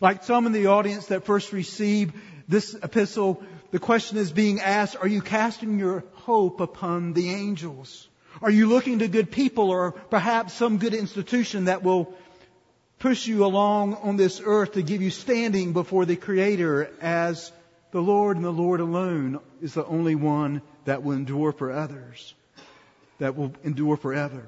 Like 0.00 0.24
some 0.24 0.46
in 0.46 0.52
the 0.52 0.66
audience 0.66 1.06
that 1.06 1.24
first 1.24 1.52
received 1.52 2.14
this 2.48 2.74
epistle, 2.74 3.44
the 3.74 3.80
question 3.80 4.18
is 4.18 4.30
being 4.30 4.60
asked, 4.60 4.94
are 5.00 5.08
you 5.08 5.20
casting 5.20 5.80
your 5.80 6.04
hope 6.12 6.60
upon 6.60 7.12
the 7.12 7.30
angels? 7.30 8.06
Are 8.40 8.48
you 8.48 8.68
looking 8.68 9.00
to 9.00 9.08
good 9.08 9.32
people 9.32 9.68
or 9.68 9.90
perhaps 9.90 10.52
some 10.52 10.78
good 10.78 10.94
institution 10.94 11.64
that 11.64 11.82
will 11.82 12.14
push 13.00 13.26
you 13.26 13.44
along 13.44 13.94
on 13.96 14.16
this 14.16 14.40
earth 14.44 14.74
to 14.74 14.82
give 14.82 15.02
you 15.02 15.10
standing 15.10 15.72
before 15.72 16.04
the 16.04 16.14
Creator 16.14 16.88
as 17.00 17.50
the 17.90 18.00
Lord 18.00 18.36
and 18.36 18.44
the 18.44 18.52
Lord 18.52 18.78
alone 18.78 19.40
is 19.60 19.74
the 19.74 19.84
only 19.84 20.14
one 20.14 20.62
that 20.84 21.02
will 21.02 21.16
endure 21.16 21.50
for 21.50 21.72
others, 21.72 22.32
that 23.18 23.34
will 23.34 23.54
endure 23.64 23.96
forever. 23.96 24.46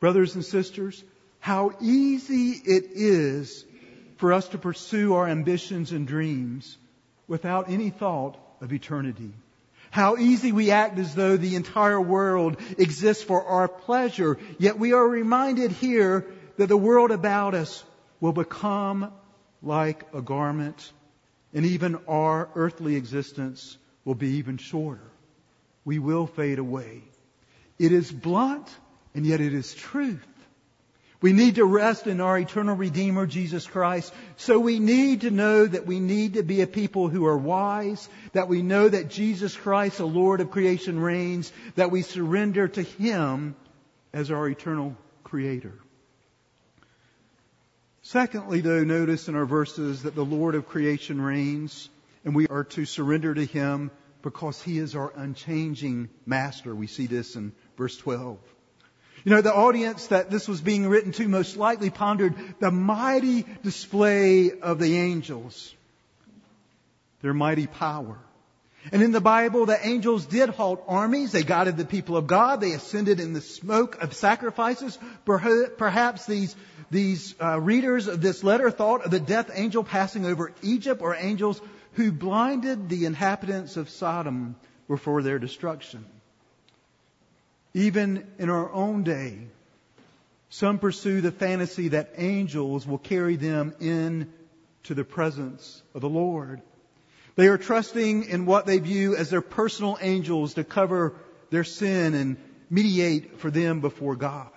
Brothers 0.00 0.34
and 0.34 0.44
sisters, 0.44 1.04
how 1.38 1.74
easy 1.80 2.50
it 2.50 2.86
is 2.92 3.64
for 4.16 4.32
us 4.32 4.48
to 4.48 4.58
pursue 4.58 5.14
our 5.14 5.28
ambitions 5.28 5.92
and 5.92 6.08
dreams 6.08 6.76
without 7.28 7.70
any 7.70 7.90
thought 7.90 8.36
of 8.60 8.72
eternity. 8.72 9.32
How 9.90 10.16
easy 10.16 10.52
we 10.52 10.70
act 10.70 10.98
as 10.98 11.14
though 11.14 11.36
the 11.36 11.56
entire 11.56 12.00
world 12.00 12.56
exists 12.76 13.22
for 13.22 13.44
our 13.44 13.68
pleasure, 13.68 14.38
yet 14.58 14.78
we 14.78 14.92
are 14.92 15.06
reminded 15.06 15.72
here 15.72 16.26
that 16.56 16.66
the 16.66 16.76
world 16.76 17.10
about 17.10 17.54
us 17.54 17.84
will 18.20 18.32
become 18.32 19.12
like 19.62 20.04
a 20.12 20.22
garment 20.22 20.92
and 21.56 21.64
even 21.64 21.96
our 22.06 22.50
earthly 22.54 22.96
existence 22.96 23.78
will 24.04 24.14
be 24.14 24.32
even 24.36 24.58
shorter. 24.58 25.10
We 25.84 25.98
will 25.98 26.26
fade 26.26 26.58
away. 26.58 27.02
It 27.78 27.92
is 27.92 28.10
blunt, 28.12 28.68
and 29.14 29.24
yet 29.24 29.40
it 29.40 29.54
is 29.54 29.74
truth. 29.74 30.26
We 31.20 31.32
need 31.32 31.54
to 31.54 31.64
rest 31.64 32.06
in 32.06 32.20
our 32.20 32.38
eternal 32.38 32.76
Redeemer, 32.76 33.26
Jesus 33.26 33.66
Christ. 33.66 34.12
So 34.36 34.58
we 34.58 34.78
need 34.78 35.22
to 35.22 35.30
know 35.30 35.64
that 35.64 35.86
we 35.86 35.98
need 35.98 36.34
to 36.34 36.42
be 36.42 36.60
a 36.60 36.66
people 36.66 37.08
who 37.08 37.24
are 37.26 37.38
wise, 37.38 38.08
that 38.32 38.48
we 38.48 38.62
know 38.62 38.88
that 38.88 39.08
Jesus 39.08 39.56
Christ, 39.56 39.98
the 39.98 40.06
Lord 40.06 40.40
of 40.40 40.50
creation, 40.50 41.00
reigns, 41.00 41.52
that 41.76 41.90
we 41.90 42.02
surrender 42.02 42.68
to 42.68 42.82
Him 42.82 43.56
as 44.12 44.30
our 44.30 44.48
eternal 44.48 44.96
Creator. 45.24 45.74
Secondly, 48.02 48.60
though, 48.60 48.84
notice 48.84 49.28
in 49.28 49.34
our 49.34 49.46
verses 49.46 50.02
that 50.02 50.14
the 50.14 50.24
Lord 50.24 50.54
of 50.54 50.68
creation 50.68 51.20
reigns 51.20 51.88
and 52.24 52.34
we 52.34 52.46
are 52.48 52.64
to 52.64 52.84
surrender 52.84 53.32
to 53.32 53.44
Him 53.44 53.90
because 54.22 54.60
He 54.60 54.78
is 54.78 54.94
our 54.94 55.12
unchanging 55.16 56.08
Master. 56.26 56.74
We 56.74 56.88
see 56.88 57.06
this 57.06 57.36
in 57.36 57.52
verse 57.76 57.96
12. 57.96 58.38
You 59.26 59.32
know, 59.32 59.40
the 59.40 59.52
audience 59.52 60.06
that 60.06 60.30
this 60.30 60.46
was 60.46 60.60
being 60.60 60.86
written 60.86 61.10
to 61.10 61.26
most 61.26 61.56
likely 61.56 61.90
pondered 61.90 62.36
the 62.60 62.70
mighty 62.70 63.44
display 63.64 64.52
of 64.52 64.78
the 64.78 64.98
angels, 64.98 65.74
their 67.22 67.34
mighty 67.34 67.66
power. 67.66 68.16
And 68.92 69.02
in 69.02 69.10
the 69.10 69.20
Bible, 69.20 69.66
the 69.66 69.84
angels 69.84 70.26
did 70.26 70.50
halt 70.50 70.84
armies. 70.86 71.32
They 71.32 71.42
guided 71.42 71.76
the 71.76 71.84
people 71.84 72.16
of 72.16 72.28
God. 72.28 72.60
They 72.60 72.70
ascended 72.70 73.18
in 73.18 73.32
the 73.32 73.40
smoke 73.40 74.00
of 74.00 74.14
sacrifices. 74.14 74.96
Perhaps 75.24 76.26
these, 76.26 76.54
these 76.92 77.34
uh, 77.42 77.60
readers 77.60 78.06
of 78.06 78.20
this 78.20 78.44
letter 78.44 78.70
thought 78.70 79.04
of 79.04 79.10
the 79.10 79.18
death 79.18 79.50
angel 79.52 79.82
passing 79.82 80.24
over 80.24 80.52
Egypt 80.62 81.02
or 81.02 81.16
angels 81.16 81.60
who 81.94 82.12
blinded 82.12 82.88
the 82.88 83.06
inhabitants 83.06 83.76
of 83.76 83.90
Sodom 83.90 84.54
before 84.86 85.22
their 85.22 85.40
destruction. 85.40 86.04
Even 87.76 88.26
in 88.38 88.48
our 88.48 88.72
own 88.72 89.02
day, 89.02 89.36
some 90.48 90.78
pursue 90.78 91.20
the 91.20 91.30
fantasy 91.30 91.88
that 91.88 92.14
angels 92.16 92.86
will 92.86 92.96
carry 92.96 93.36
them 93.36 93.74
in 93.80 94.32
to 94.84 94.94
the 94.94 95.04
presence 95.04 95.82
of 95.94 96.00
the 96.00 96.08
Lord. 96.08 96.62
They 97.34 97.48
are 97.48 97.58
trusting 97.58 98.24
in 98.24 98.46
what 98.46 98.64
they 98.64 98.78
view 98.78 99.14
as 99.14 99.28
their 99.28 99.42
personal 99.42 99.98
angels 100.00 100.54
to 100.54 100.64
cover 100.64 101.16
their 101.50 101.64
sin 101.64 102.14
and 102.14 102.38
mediate 102.70 103.40
for 103.40 103.50
them 103.50 103.82
before 103.82 104.16
God. 104.16 104.48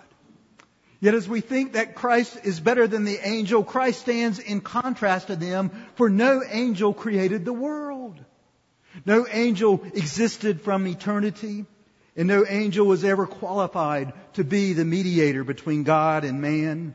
Yet 1.01 1.13
as 1.13 1.27
we 1.27 1.41
think 1.41 1.73
that 1.73 1.95
Christ 1.95 2.39
is 2.45 2.61
better 2.61 2.87
than 2.87 3.03
the 3.03 3.19
angel, 3.21 3.65
Christ 3.65 3.99
stands 3.99 4.39
in 4.39 4.61
contrast 4.61 5.27
to 5.27 5.35
them, 5.35 5.71
for 5.95 6.09
no 6.09 6.41
angel 6.49 6.93
created 6.93 7.43
the 7.43 7.51
world. 7.51 8.17
No 9.05 9.27
angel 9.29 9.83
existed 9.93 10.61
from 10.61 10.87
eternity, 10.87 11.65
and 12.19 12.27
no 12.27 12.45
angel 12.45 12.85
was 12.85 13.05
ever 13.05 13.25
qualified 13.25 14.11
to 14.33 14.43
be 14.43 14.73
the 14.73 14.83
mediator 14.83 15.45
between 15.45 15.83
God 15.83 16.25
and 16.25 16.41
man. 16.41 16.93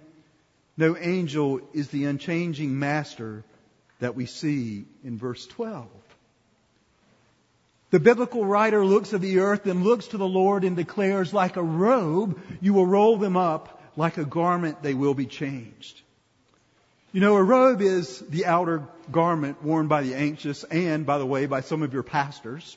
No 0.76 0.98
angel 0.98 1.62
is 1.72 1.88
the 1.88 2.04
unchanging 2.04 2.78
master 2.78 3.42
that 4.00 4.14
we 4.14 4.26
see 4.26 4.84
in 5.02 5.16
verse 5.16 5.46
12. 5.46 5.86
The 7.90 8.00
biblical 8.00 8.44
writer 8.44 8.84
looks 8.84 9.14
at 9.14 9.22
the 9.22 9.38
earth 9.38 9.64
and 9.64 9.82
looks 9.82 10.08
to 10.08 10.18
the 10.18 10.28
Lord 10.28 10.62
and 10.62 10.76
declares, 10.76 11.32
like 11.32 11.56
a 11.56 11.62
robe, 11.62 12.38
you 12.60 12.74
will 12.74 12.86
roll 12.86 13.16
them 13.16 13.38
up, 13.38 13.80
like 13.96 14.18
a 14.18 14.26
garment 14.26 14.82
they 14.82 14.92
will 14.92 15.14
be 15.14 15.24
changed. 15.24 16.02
You 17.12 17.22
know, 17.22 17.36
a 17.36 17.42
robe 17.42 17.80
is 17.80 18.18
the 18.18 18.44
outer 18.44 18.82
garment 19.10 19.62
worn 19.64 19.88
by 19.88 20.02
the 20.02 20.16
anxious 20.16 20.64
and, 20.64 21.06
by 21.06 21.16
the 21.16 21.24
way, 21.24 21.46
by 21.46 21.62
some 21.62 21.82
of 21.82 21.94
your 21.94 22.02
pastors. 22.02 22.76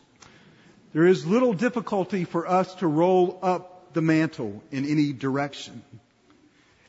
There 0.93 1.05
is 1.05 1.25
little 1.25 1.53
difficulty 1.53 2.23
for 2.23 2.47
us 2.47 2.73
to 2.75 2.87
roll 2.87 3.39
up 3.41 3.93
the 3.93 4.01
mantle 4.01 4.61
in 4.71 4.85
any 4.85 5.13
direction. 5.13 5.81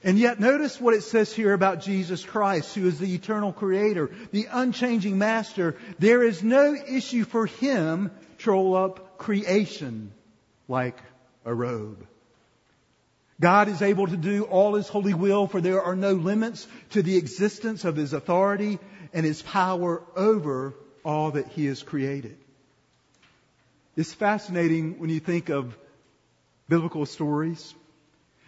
And 0.04 0.18
yet 0.18 0.38
notice 0.38 0.80
what 0.80 0.94
it 0.94 1.02
says 1.02 1.32
here 1.32 1.52
about 1.52 1.80
Jesus 1.80 2.24
Christ, 2.24 2.74
who 2.74 2.86
is 2.86 2.98
the 2.98 3.14
eternal 3.14 3.52
creator, 3.52 4.10
the 4.30 4.46
unchanging 4.50 5.18
master. 5.18 5.76
There 5.98 6.22
is 6.22 6.42
no 6.42 6.74
issue 6.74 7.24
for 7.24 7.46
him 7.46 8.12
to 8.38 8.50
roll 8.52 8.76
up 8.76 9.18
creation 9.18 10.12
like 10.68 10.98
a 11.44 11.52
robe. 11.52 12.06
God 13.40 13.68
is 13.68 13.82
able 13.82 14.06
to 14.06 14.16
do 14.16 14.44
all 14.44 14.74
his 14.74 14.88
holy 14.88 15.14
will 15.14 15.46
for 15.46 15.60
there 15.60 15.82
are 15.82 15.96
no 15.96 16.12
limits 16.12 16.66
to 16.90 17.02
the 17.02 17.16
existence 17.16 17.84
of 17.84 17.96
his 17.96 18.12
authority 18.12 18.78
and 19.12 19.24
his 19.24 19.42
power 19.42 20.02
over 20.16 20.74
all 21.04 21.32
that 21.32 21.48
he 21.48 21.66
has 21.66 21.82
created. 21.82 22.36
It's 23.98 24.14
fascinating 24.14 25.00
when 25.00 25.10
you 25.10 25.18
think 25.18 25.48
of 25.48 25.76
biblical 26.68 27.04
stories 27.04 27.74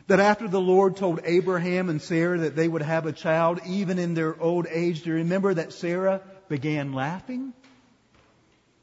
that 0.07 0.21
after 0.21 0.47
the 0.47 0.61
Lord 0.61 0.95
told 0.95 1.23
Abraham 1.25 1.89
and 1.89 2.01
Sarah 2.01 2.39
that 2.39 2.55
they 2.55 2.69
would 2.69 2.83
have 2.83 3.05
a 3.05 3.11
child 3.11 3.59
even 3.67 3.99
in 3.99 4.15
their 4.15 4.41
old 4.41 4.69
age, 4.71 5.03
do 5.03 5.11
you 5.11 5.17
remember 5.17 5.53
that 5.53 5.73
Sarah 5.73 6.21
began 6.49 6.93
laughing 6.93 7.53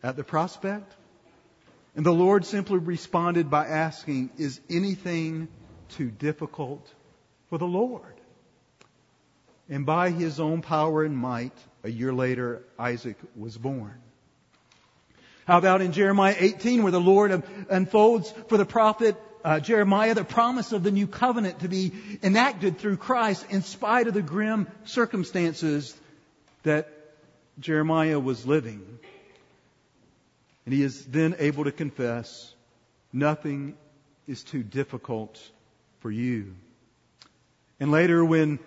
at 0.04 0.18
the 0.18 0.26
prospect? 0.26 0.94
And 1.96 2.06
the 2.06 2.12
Lord 2.12 2.46
simply 2.46 2.80
responded 2.80 3.50
by 3.50 3.68
asking, 3.68 4.32
is 4.38 4.60
anything 4.70 5.48
too 5.92 6.12
difficult 6.12 6.86
for 7.50 7.58
the 7.58 7.66
Lord? 7.66 8.20
And 9.70 9.86
by 9.86 10.10
his 10.10 10.42
own 10.42 10.62
power 10.62 11.06
and 11.06 11.18
might, 11.18 11.58
a 11.86 11.90
year 11.90 12.12
later, 12.12 12.62
Isaac 12.78 13.16
was 13.38 13.58
born. 13.58 14.02
How 15.48 15.58
about 15.58 15.82
in 15.82 15.94
Jeremiah 15.94 16.36
18 16.38 16.84
where 16.84 16.92
the 16.92 17.00
Lord 17.00 17.42
unfolds 17.70 18.34
for 18.50 18.58
the 18.58 18.66
prophet 18.66 19.16
uh, 19.46 19.62
Jeremiah 19.62 20.14
the 20.14 20.26
promise 20.26 20.74
of 20.74 20.84
the 20.84 20.92
new 20.92 21.08
covenant 21.08 21.62
to 21.62 21.70
be 21.70 21.94
enacted 22.22 22.80
through 22.80 22.98
Christ 22.98 23.46
in 23.50 23.62
spite 23.62 24.08
of 24.08 24.14
the 24.14 24.22
grim 24.22 24.68
circumstances 24.84 25.96
that 26.64 26.90
Jeremiah 27.62 28.20
was 28.20 28.46
living. 28.46 29.00
And 30.66 30.74
he 30.74 30.84
is 30.84 31.06
then 31.06 31.38
able 31.40 31.64
to 31.64 31.72
confess, 31.72 32.54
nothing 33.14 33.78
is 34.28 34.44
too 34.44 34.64
difficult 34.64 35.40
for 36.02 36.12
you. 36.12 36.56
And 37.80 37.90
later 37.90 38.26
when 38.26 38.60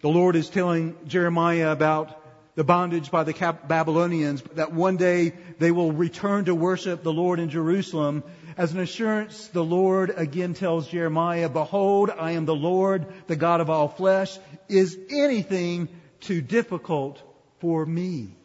the 0.00 0.10
Lord 0.10 0.36
is 0.36 0.48
telling 0.48 0.96
Jeremiah 1.08 1.72
about 1.72 2.19
the 2.54 2.64
bondage 2.64 3.10
by 3.10 3.24
the 3.24 3.58
Babylonians, 3.66 4.42
that 4.54 4.72
one 4.72 4.96
day 4.96 5.32
they 5.58 5.70
will 5.70 5.92
return 5.92 6.46
to 6.46 6.54
worship 6.54 7.02
the 7.02 7.12
Lord 7.12 7.38
in 7.38 7.48
Jerusalem. 7.48 8.24
As 8.56 8.72
an 8.72 8.80
assurance, 8.80 9.48
the 9.48 9.64
Lord 9.64 10.12
again 10.16 10.54
tells 10.54 10.88
Jeremiah, 10.88 11.48
Behold, 11.48 12.10
I 12.10 12.32
am 12.32 12.44
the 12.44 12.54
Lord, 12.54 13.06
the 13.26 13.36
God 13.36 13.60
of 13.60 13.70
all 13.70 13.88
flesh. 13.88 14.38
Is 14.68 14.98
anything 15.10 15.88
too 16.20 16.40
difficult 16.40 17.22
for 17.60 17.86
me? 17.86 18.36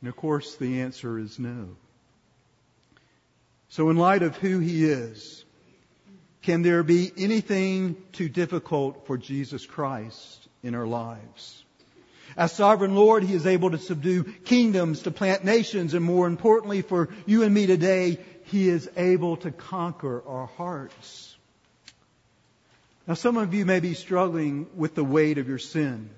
And 0.00 0.08
of 0.08 0.16
course, 0.16 0.56
the 0.56 0.80
answer 0.80 1.18
is 1.18 1.38
no. 1.38 1.76
So 3.68 3.90
in 3.90 3.96
light 3.96 4.22
of 4.22 4.36
who 4.36 4.58
he 4.58 4.84
is, 4.84 5.44
can 6.42 6.62
there 6.62 6.82
be 6.82 7.12
anything 7.16 7.96
too 8.12 8.28
difficult 8.28 9.06
for 9.06 9.18
Jesus 9.18 9.66
Christ 9.66 10.48
in 10.62 10.74
our 10.74 10.86
lives? 10.86 11.64
As 12.36 12.52
sovereign 12.52 12.94
Lord, 12.94 13.22
He 13.22 13.34
is 13.34 13.46
able 13.46 13.70
to 13.70 13.78
subdue 13.78 14.24
kingdoms, 14.44 15.02
to 15.02 15.10
plant 15.10 15.44
nations, 15.44 15.94
and 15.94 16.04
more 16.04 16.26
importantly 16.26 16.82
for 16.82 17.08
you 17.26 17.42
and 17.42 17.52
me 17.52 17.66
today, 17.66 18.18
He 18.44 18.68
is 18.68 18.88
able 18.96 19.36
to 19.38 19.50
conquer 19.50 20.22
our 20.26 20.46
hearts. 20.46 21.36
Now 23.06 23.14
some 23.14 23.36
of 23.36 23.54
you 23.54 23.64
may 23.66 23.80
be 23.80 23.94
struggling 23.94 24.68
with 24.76 24.94
the 24.94 25.04
weight 25.04 25.38
of 25.38 25.48
your 25.48 25.58
sin, 25.58 26.10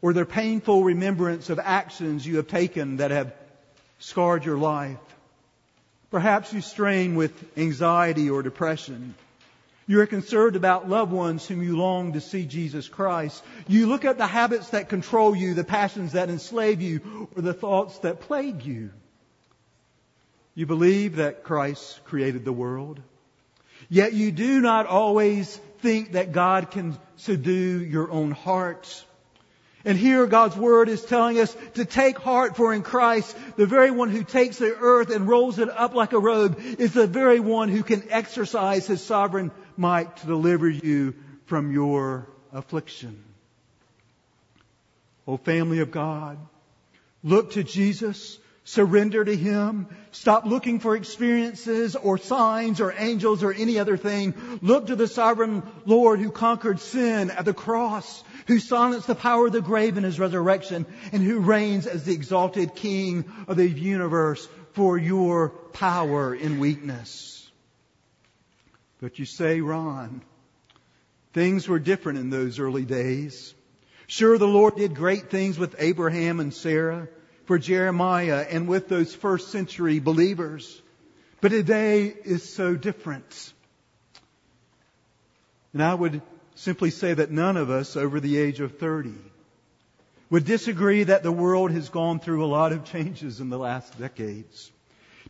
or 0.00 0.12
the 0.12 0.24
painful 0.24 0.84
remembrance 0.84 1.50
of 1.50 1.58
actions 1.58 2.26
you 2.26 2.36
have 2.36 2.48
taken 2.48 2.98
that 2.98 3.10
have 3.10 3.34
scarred 3.98 4.44
your 4.44 4.56
life. 4.56 4.96
Perhaps 6.10 6.52
you 6.52 6.62
strain 6.62 7.16
with 7.16 7.32
anxiety 7.58 8.30
or 8.30 8.42
depression. 8.42 9.14
You 9.88 10.00
are 10.00 10.06
concerned 10.06 10.54
about 10.54 10.86
loved 10.86 11.12
ones 11.12 11.48
whom 11.48 11.62
you 11.62 11.78
long 11.78 12.12
to 12.12 12.20
see 12.20 12.44
Jesus 12.44 12.86
Christ. 12.86 13.42
You 13.66 13.86
look 13.86 14.04
at 14.04 14.18
the 14.18 14.26
habits 14.26 14.68
that 14.70 14.90
control 14.90 15.34
you, 15.34 15.54
the 15.54 15.64
passions 15.64 16.12
that 16.12 16.28
enslave 16.28 16.82
you, 16.82 17.28
or 17.34 17.40
the 17.40 17.54
thoughts 17.54 17.98
that 18.00 18.20
plague 18.20 18.66
you. 18.66 18.90
You 20.54 20.66
believe 20.66 21.16
that 21.16 21.42
Christ 21.42 22.04
created 22.04 22.44
the 22.44 22.52
world. 22.52 23.00
Yet 23.88 24.12
you 24.12 24.30
do 24.30 24.60
not 24.60 24.84
always 24.84 25.56
think 25.78 26.12
that 26.12 26.32
God 26.32 26.70
can 26.70 26.98
subdue 27.16 27.82
your 27.82 28.10
own 28.10 28.32
heart. 28.32 29.04
And 29.86 29.96
here 29.96 30.26
God's 30.26 30.56
Word 30.56 30.90
is 30.90 31.02
telling 31.02 31.40
us 31.40 31.56
to 31.74 31.86
take 31.86 32.18
heart 32.18 32.56
for 32.56 32.74
in 32.74 32.82
Christ, 32.82 33.34
the 33.56 33.64
very 33.64 33.90
one 33.90 34.10
who 34.10 34.22
takes 34.22 34.58
the 34.58 34.76
earth 34.76 35.08
and 35.08 35.26
rolls 35.26 35.58
it 35.58 35.70
up 35.70 35.94
like 35.94 36.12
a 36.12 36.18
robe 36.18 36.60
is 36.78 36.92
the 36.92 37.06
very 37.06 37.40
one 37.40 37.70
who 37.70 37.82
can 37.82 38.02
exercise 38.10 38.86
His 38.86 39.02
sovereign 39.02 39.50
might 39.78 40.26
deliver 40.26 40.68
you 40.68 41.14
from 41.46 41.72
your 41.72 42.28
affliction. 42.52 43.22
O 45.26 45.36
family 45.36 45.78
of 45.80 45.90
God, 45.90 46.38
look 47.22 47.52
to 47.52 47.62
Jesus, 47.62 48.38
surrender 48.64 49.24
to 49.24 49.36
Him, 49.36 49.86
stop 50.10 50.44
looking 50.46 50.80
for 50.80 50.96
experiences 50.96 51.96
or 51.96 52.18
signs 52.18 52.80
or 52.80 52.94
angels 52.96 53.42
or 53.42 53.52
any 53.52 53.78
other 53.78 53.96
thing. 53.96 54.34
Look 54.62 54.88
to 54.88 54.96
the 54.96 55.06
sovereign 55.06 55.62
Lord 55.86 56.20
who 56.20 56.30
conquered 56.30 56.80
sin 56.80 57.30
at 57.30 57.44
the 57.44 57.54
cross, 57.54 58.24
who 58.46 58.58
silenced 58.58 59.06
the 59.06 59.14
power 59.14 59.46
of 59.46 59.52
the 59.52 59.60
grave 59.60 59.96
in 59.96 60.04
His 60.04 60.18
resurrection, 60.18 60.86
and 61.12 61.22
who 61.22 61.40
reigns 61.40 61.86
as 61.86 62.04
the 62.04 62.14
exalted 62.14 62.74
King 62.74 63.24
of 63.46 63.56
the 63.56 63.68
universe 63.68 64.48
for 64.72 64.98
your 64.98 65.50
power 65.50 66.34
in 66.34 66.58
weakness. 66.58 67.37
But 69.00 69.18
you 69.18 69.24
say, 69.24 69.60
Ron, 69.60 70.22
things 71.32 71.68
were 71.68 71.78
different 71.78 72.18
in 72.18 72.30
those 72.30 72.58
early 72.58 72.84
days. 72.84 73.54
Sure, 74.06 74.38
the 74.38 74.46
Lord 74.46 74.76
did 74.76 74.94
great 74.94 75.30
things 75.30 75.58
with 75.58 75.76
Abraham 75.78 76.40
and 76.40 76.52
Sarah, 76.52 77.08
for 77.44 77.58
Jeremiah, 77.58 78.46
and 78.48 78.68
with 78.68 78.88
those 78.88 79.14
first 79.14 79.50
century 79.50 80.00
believers. 80.00 80.82
But 81.40 81.50
today 81.50 82.06
is 82.24 82.42
so 82.52 82.74
different. 82.74 83.52
And 85.72 85.82
I 85.82 85.94
would 85.94 86.20
simply 86.56 86.90
say 86.90 87.14
that 87.14 87.30
none 87.30 87.56
of 87.56 87.70
us 87.70 87.96
over 87.96 88.18
the 88.18 88.36
age 88.36 88.60
of 88.60 88.78
30 88.78 89.14
would 90.30 90.44
disagree 90.44 91.04
that 91.04 91.22
the 91.22 91.32
world 91.32 91.70
has 91.70 91.88
gone 91.88 92.18
through 92.18 92.44
a 92.44 92.46
lot 92.46 92.72
of 92.72 92.84
changes 92.84 93.40
in 93.40 93.48
the 93.48 93.58
last 93.58 93.98
decades. 93.98 94.72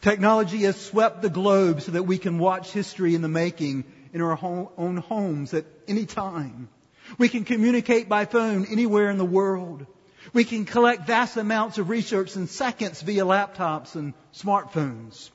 Technology 0.00 0.58
has 0.58 0.80
swept 0.80 1.22
the 1.22 1.30
globe 1.30 1.82
so 1.82 1.92
that 1.92 2.04
we 2.04 2.18
can 2.18 2.38
watch 2.38 2.70
history 2.70 3.14
in 3.14 3.22
the 3.22 3.28
making 3.28 3.84
in 4.12 4.22
our 4.22 4.38
own 4.76 4.96
homes 4.96 5.54
at 5.54 5.64
any 5.88 6.06
time. 6.06 6.68
We 7.16 7.28
can 7.28 7.44
communicate 7.44 8.08
by 8.08 8.24
phone 8.24 8.66
anywhere 8.66 9.10
in 9.10 9.18
the 9.18 9.24
world. 9.24 9.86
We 10.32 10.44
can 10.44 10.66
collect 10.66 11.06
vast 11.06 11.36
amounts 11.36 11.78
of 11.78 11.88
research 11.88 12.36
in 12.36 12.46
seconds 12.46 13.02
via 13.02 13.24
laptops 13.24 13.94
and 13.94 14.14
smartphones. 14.34 15.30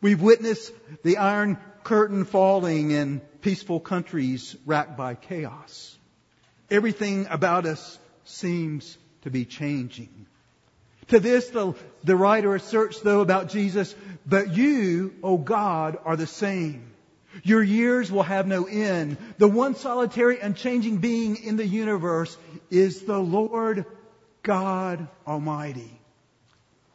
We've 0.00 0.20
witnessed 0.20 0.72
the 1.04 1.18
Iron 1.18 1.58
Curtain 1.84 2.24
falling 2.24 2.90
in 2.90 3.20
peaceful 3.40 3.78
countries 3.78 4.56
racked 4.66 4.96
by 4.96 5.14
chaos. 5.14 5.96
Everything 6.70 7.26
about 7.28 7.66
us 7.66 7.98
seems 8.24 8.96
to 9.22 9.30
be 9.30 9.44
changing. 9.44 10.26
To 11.12 11.20
this, 11.20 11.50
the, 11.50 11.74
the 12.04 12.16
writer 12.16 12.54
asserts, 12.54 13.00
though, 13.00 13.20
about 13.20 13.50
Jesus, 13.50 13.94
but 14.24 14.56
you, 14.56 15.14
O 15.22 15.36
God, 15.36 15.98
are 16.06 16.16
the 16.16 16.26
same. 16.26 16.90
Your 17.42 17.62
years 17.62 18.10
will 18.10 18.22
have 18.22 18.46
no 18.46 18.64
end. 18.64 19.18
The 19.36 19.46
one 19.46 19.74
solitary 19.74 20.40
unchanging 20.40 20.96
being 20.96 21.36
in 21.36 21.58
the 21.58 21.66
universe 21.66 22.34
is 22.70 23.02
the 23.02 23.18
Lord 23.18 23.84
God 24.42 25.06
Almighty. 25.26 26.00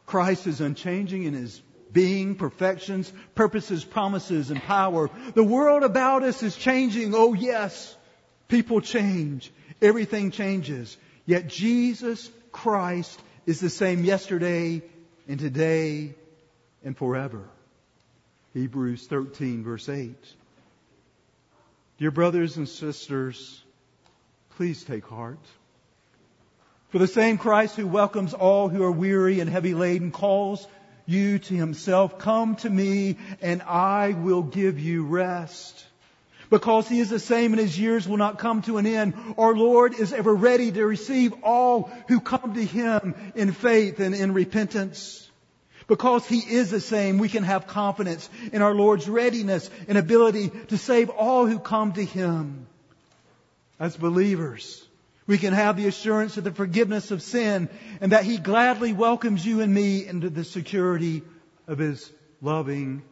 Christ 0.04 0.48
is 0.48 0.60
unchanging 0.60 1.22
in 1.22 1.34
his 1.34 1.62
being, 1.92 2.34
perfections, 2.34 3.12
purposes, 3.36 3.84
promises, 3.84 4.50
and 4.50 4.60
power. 4.60 5.10
The 5.34 5.44
world 5.44 5.84
about 5.84 6.24
us 6.24 6.42
is 6.42 6.56
changing. 6.56 7.14
Oh 7.14 7.34
yes, 7.34 7.96
people 8.48 8.80
change. 8.80 9.52
Everything 9.80 10.32
changes. 10.32 10.96
Yet 11.24 11.46
Jesus 11.46 12.28
Christ 12.50 13.20
is 13.48 13.60
the 13.60 13.70
same 13.70 14.04
yesterday 14.04 14.82
and 15.26 15.40
today 15.40 16.14
and 16.84 16.94
forever. 16.94 17.48
Hebrews 18.52 19.06
13 19.06 19.64
verse 19.64 19.88
8. 19.88 20.14
Dear 21.96 22.10
brothers 22.10 22.58
and 22.58 22.68
sisters, 22.68 23.64
please 24.56 24.84
take 24.84 25.06
heart. 25.06 25.38
For 26.90 26.98
the 26.98 27.06
same 27.06 27.38
Christ 27.38 27.76
who 27.76 27.86
welcomes 27.86 28.34
all 28.34 28.68
who 28.68 28.82
are 28.82 28.92
weary 28.92 29.40
and 29.40 29.48
heavy 29.48 29.72
laden 29.72 30.10
calls 30.10 30.68
you 31.06 31.38
to 31.38 31.54
himself, 31.54 32.18
come 32.18 32.56
to 32.56 32.68
me 32.68 33.16
and 33.40 33.62
I 33.62 34.12
will 34.12 34.42
give 34.42 34.78
you 34.78 35.06
rest 35.06 35.86
because 36.50 36.88
he 36.88 37.00
is 37.00 37.10
the 37.10 37.18
same 37.18 37.52
and 37.52 37.60
his 37.60 37.78
years 37.78 38.08
will 38.08 38.16
not 38.16 38.38
come 38.38 38.62
to 38.62 38.78
an 38.78 38.86
end. 38.86 39.14
Our 39.36 39.54
Lord 39.54 39.94
is 39.94 40.12
ever 40.12 40.34
ready 40.34 40.72
to 40.72 40.86
receive 40.86 41.34
all 41.42 41.90
who 42.08 42.20
come 42.20 42.54
to 42.54 42.64
him 42.64 43.14
in 43.34 43.52
faith 43.52 44.00
and 44.00 44.14
in 44.14 44.32
repentance. 44.32 45.28
Because 45.86 46.26
he 46.26 46.38
is 46.38 46.70
the 46.70 46.80
same, 46.80 47.18
we 47.18 47.30
can 47.30 47.44
have 47.44 47.66
confidence 47.66 48.28
in 48.52 48.60
our 48.60 48.74
Lord's 48.74 49.08
readiness 49.08 49.70
and 49.88 49.96
ability 49.96 50.50
to 50.68 50.76
save 50.76 51.08
all 51.08 51.46
who 51.46 51.58
come 51.58 51.92
to 51.92 52.04
him. 52.04 52.66
As 53.80 53.96
believers, 53.96 54.84
we 55.26 55.38
can 55.38 55.54
have 55.54 55.76
the 55.76 55.86
assurance 55.86 56.36
of 56.36 56.44
the 56.44 56.52
forgiveness 56.52 57.10
of 57.10 57.22
sin 57.22 57.68
and 58.00 58.12
that 58.12 58.24
he 58.24 58.38
gladly 58.38 58.92
welcomes 58.92 59.44
you 59.44 59.60
and 59.60 59.72
me 59.72 60.06
into 60.06 60.28
the 60.30 60.44
security 60.44 61.22
of 61.66 61.78
his 61.78 62.10
loving 62.42 63.02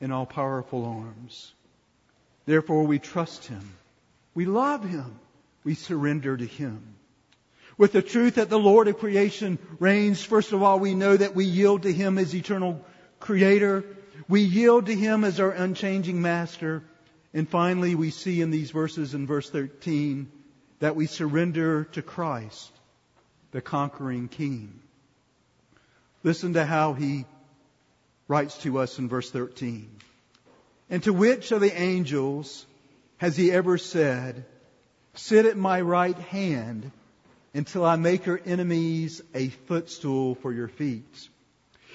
and 0.00 0.12
all 0.12 0.26
powerful 0.26 0.84
arms. 0.84 1.52
Therefore, 2.46 2.84
we 2.84 2.98
trust 2.98 3.46
Him. 3.46 3.72
We 4.34 4.44
love 4.44 4.84
Him. 4.84 5.18
We 5.64 5.74
surrender 5.74 6.36
to 6.36 6.44
Him. 6.44 6.94
With 7.76 7.92
the 7.92 8.02
truth 8.02 8.36
that 8.36 8.50
the 8.50 8.58
Lord 8.58 8.86
of 8.86 8.98
creation 8.98 9.58
reigns, 9.80 10.22
first 10.22 10.52
of 10.52 10.62
all, 10.62 10.78
we 10.78 10.94
know 10.94 11.16
that 11.16 11.34
we 11.34 11.44
yield 11.44 11.82
to 11.82 11.92
Him 11.92 12.18
as 12.18 12.34
eternal 12.34 12.84
Creator. 13.18 13.84
We 14.28 14.42
yield 14.42 14.86
to 14.86 14.94
Him 14.94 15.24
as 15.24 15.40
our 15.40 15.50
unchanging 15.50 16.20
Master. 16.22 16.82
And 17.32 17.48
finally, 17.48 17.94
we 17.94 18.10
see 18.10 18.40
in 18.40 18.50
these 18.50 18.70
verses 18.70 19.14
in 19.14 19.26
verse 19.26 19.50
13 19.50 20.30
that 20.78 20.94
we 20.94 21.06
surrender 21.06 21.84
to 21.92 22.02
Christ, 22.02 22.70
the 23.50 23.60
conquering 23.60 24.28
King. 24.28 24.80
Listen 26.22 26.54
to 26.54 26.64
how 26.64 26.92
He 26.92 27.24
writes 28.28 28.58
to 28.58 28.78
us 28.78 28.98
in 28.98 29.08
verse 29.08 29.30
13. 29.30 29.90
And 30.94 31.02
to 31.02 31.12
which 31.12 31.50
of 31.50 31.60
the 31.60 31.76
angels 31.76 32.64
has 33.16 33.36
he 33.36 33.50
ever 33.50 33.78
said, 33.78 34.44
Sit 35.14 35.44
at 35.44 35.56
my 35.56 35.80
right 35.80 36.16
hand 36.16 36.88
until 37.52 37.84
I 37.84 37.96
make 37.96 38.26
your 38.26 38.40
enemies 38.46 39.20
a 39.34 39.48
footstool 39.48 40.36
for 40.36 40.52
your 40.52 40.68
feet? 40.68 41.28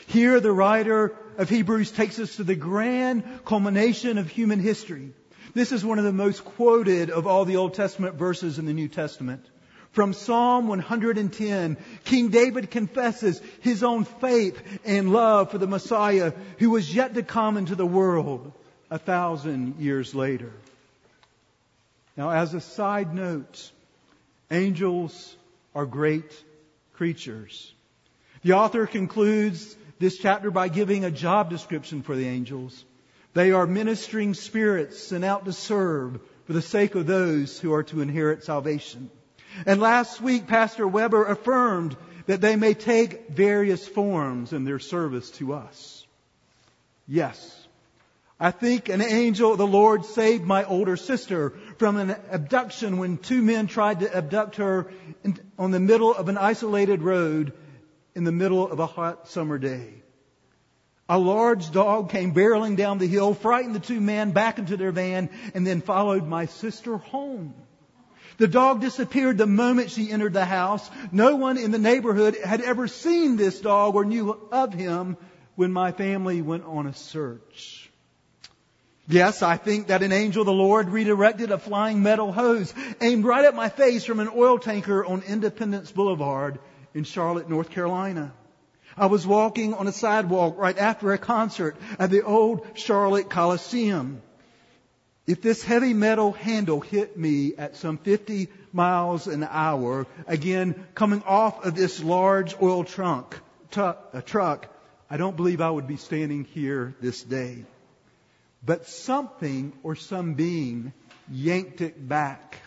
Here 0.08 0.42
the 0.42 0.52
writer 0.52 1.16
of 1.38 1.48
Hebrews 1.48 1.92
takes 1.92 2.20
us 2.20 2.36
to 2.36 2.44
the 2.44 2.58
grand 2.58 3.24
culmination 3.46 4.18
of 4.18 4.28
human 4.28 4.60
history. 4.60 5.14
This 5.54 5.72
is 5.72 5.86
one 5.86 5.98
of 5.98 6.04
the 6.04 6.12
most 6.12 6.44
quoted 6.44 7.10
of 7.10 7.26
all 7.26 7.46
the 7.46 7.56
Old 7.56 7.76
Testament 7.76 8.16
verses 8.16 8.60
in 8.60 8.66
the 8.66 8.74
New 8.74 8.90
Testament. 8.90 9.46
From 9.94 10.12
Psalm 10.12 10.68
110, 10.68 11.78
King 12.04 12.30
David 12.32 12.70
confesses 12.70 13.42
his 13.62 13.82
own 13.82 14.04
faith 14.04 14.62
and 14.84 15.14
love 15.14 15.52
for 15.52 15.58
the 15.58 15.68
Messiah 15.68 16.34
who 16.58 16.72
was 16.72 16.94
yet 16.94 17.14
to 17.14 17.24
come 17.24 17.56
into 17.56 17.76
the 17.76 17.88
world 17.88 18.52
a 18.90 18.98
thousand 18.98 19.80
years 19.80 20.16
later. 20.16 20.52
Now, 22.18 22.32
as 22.32 22.54
a 22.54 22.62
side 22.62 23.14
note, 23.14 23.72
angels 24.52 25.36
are 25.74 25.86
great 25.86 26.44
creatures. 26.94 27.74
The 28.42 28.54
author 28.54 28.88
concludes 28.88 29.76
this 30.00 30.18
chapter 30.18 30.52
by 30.52 30.70
giving 30.70 31.06
a 31.06 31.12
job 31.12 31.50
description 31.50 32.02
for 32.02 32.16
the 32.16 32.28
angels. 32.28 32.84
They 33.34 33.52
are 33.52 33.68
ministering 33.68 34.34
spirits 34.34 35.02
sent 35.02 35.24
out 35.24 35.46
to 35.46 35.54
serve 35.54 36.20
for 36.46 36.54
the 36.54 36.62
sake 36.62 36.96
of 36.96 37.06
those 37.06 37.60
who 37.60 37.74
are 37.74 37.84
to 37.84 38.02
inherit 38.02 38.44
salvation. 38.44 39.12
And 39.66 39.80
last 39.80 40.22
week, 40.22 40.48
Pastor 40.48 40.88
Weber 40.88 41.26
affirmed 41.26 41.96
that 42.26 42.42
they 42.42 42.56
may 42.56 42.74
take 42.74 43.30
various 43.30 43.88
forms 43.88 44.54
in 44.54 44.64
their 44.64 44.80
service 44.80 45.32
to 45.32 45.54
us. 45.54 46.06
Yes. 47.08 47.59
I 48.40 48.52
think 48.52 48.88
an 48.88 49.02
angel 49.02 49.52
of 49.52 49.58
the 49.58 49.68
Lord 49.68 50.06
saved 50.06 50.46
my 50.46 50.64
older 50.64 50.96
sister 50.96 51.54
from 51.78 51.98
an 51.98 52.16
abduction 52.32 52.98
when 52.98 53.18
two 53.18 53.42
men 53.42 53.68
tried 53.68 54.00
to 54.00 54.16
abduct 54.16 54.56
her 54.56 54.90
on 55.58 55.72
the 55.72 55.80
middle 55.80 56.14
of 56.14 56.30
an 56.30 56.38
isolated 56.38 57.02
road 57.02 57.52
in 58.16 58.24
the 58.24 58.32
middle 58.32 58.72
of 58.72 58.80
a 58.80 58.86
hot 58.86 59.28
summer 59.28 59.58
day. 59.58 59.94
A 61.10 61.18
large 61.18 61.72
dog 61.72 62.12
came 62.12 62.34
barreling 62.34 62.78
down 62.78 62.98
the 62.98 63.08
hill, 63.08 63.34
frightened 63.34 63.76
the 63.76 63.80
two 63.80 64.00
men 64.00 64.32
back 64.32 64.58
into 64.58 64.78
their 64.78 64.92
van, 64.94 65.30
and 65.54 65.68
then 65.68 65.82
followed 65.82 66.26
my 66.26 66.46
sister 66.46 66.98
home. 66.98 67.54
The 68.38 68.48
dog 68.48 68.80
disappeared 68.80 69.38
the 69.38 69.48
moment 69.48 69.92
she 69.92 70.10
entered 70.10 70.34
the 70.34 70.46
house. 70.46 70.90
No 71.12 71.36
one 71.36 71.58
in 71.58 71.72
the 71.72 71.78
neighborhood 71.78 72.38
had 72.38 72.62
ever 72.62 72.88
seen 72.88 73.36
this 73.36 73.60
dog 73.60 73.96
or 73.96 74.06
knew 74.06 74.40
of 74.52 74.74
him 74.74 75.18
when 75.56 75.74
my 75.74 75.92
family 75.92 76.42
went 76.42 76.64
on 76.64 76.88
a 76.88 76.94
search. 76.94 77.89
Yes, 79.12 79.42
I 79.42 79.58
think 79.58 79.88
that 79.88 80.04
an 80.04 80.12
angel 80.12 80.44
of 80.44 80.46
the 80.46 80.54
Lord 80.54 80.90
redirected 80.90 81.50
a 81.50 81.58
flying 81.58 82.04
metal 82.04 82.32
hose 82.32 82.72
aimed 83.02 83.26
right 83.26 83.44
at 83.44 83.56
my 83.56 83.68
face 83.68 84.06
from 84.06 84.20
an 84.20 84.30
oil 84.36 84.60
tanker 84.60 85.04
on 85.04 85.24
Independence 85.24 85.92
Boulevard 85.92 86.60
in 86.94 87.06
Charlotte, 87.06 87.50
North 87.50 87.72
Carolina. 87.72 88.32
I 88.96 89.08
was 89.08 89.26
walking 89.26 89.74
on 89.74 89.88
a 89.88 89.92
sidewalk 89.92 90.60
right 90.60 90.78
after 90.78 91.12
a 91.12 91.18
concert 91.18 91.76
at 91.98 92.12
the 92.12 92.22
old 92.22 92.68
Charlotte 92.76 93.32
Coliseum. 93.32 94.22
If 95.26 95.42
this 95.42 95.64
heavy 95.64 95.96
metal 95.96 96.32
handle 96.32 96.80
hit 96.80 97.18
me 97.18 97.56
at 97.58 97.78
some 97.78 97.98
50 97.98 98.48
miles 98.74 99.26
an 99.26 99.44
hour, 99.44 100.06
again, 100.28 100.86
coming 100.94 101.24
off 101.24 101.66
of 101.66 101.74
this 101.74 102.00
large 102.04 102.56
oil 102.62 102.84
trunk, 102.84 103.40
a 103.76 103.82
uh, 103.82 104.22
truck, 104.22 104.68
I 105.10 105.18
don't 105.18 105.36
believe 105.36 105.62
I 105.62 105.72
would 105.72 105.88
be 105.88 105.98
standing 105.98 106.44
here 106.44 106.94
this 107.02 107.24
day. 107.24 107.66
But 108.66 108.88
something 108.88 109.74
or 109.84 109.96
some 109.96 110.34
being 110.34 110.94
yanked 111.32 111.82
it 111.82 112.08
back. 112.08 112.58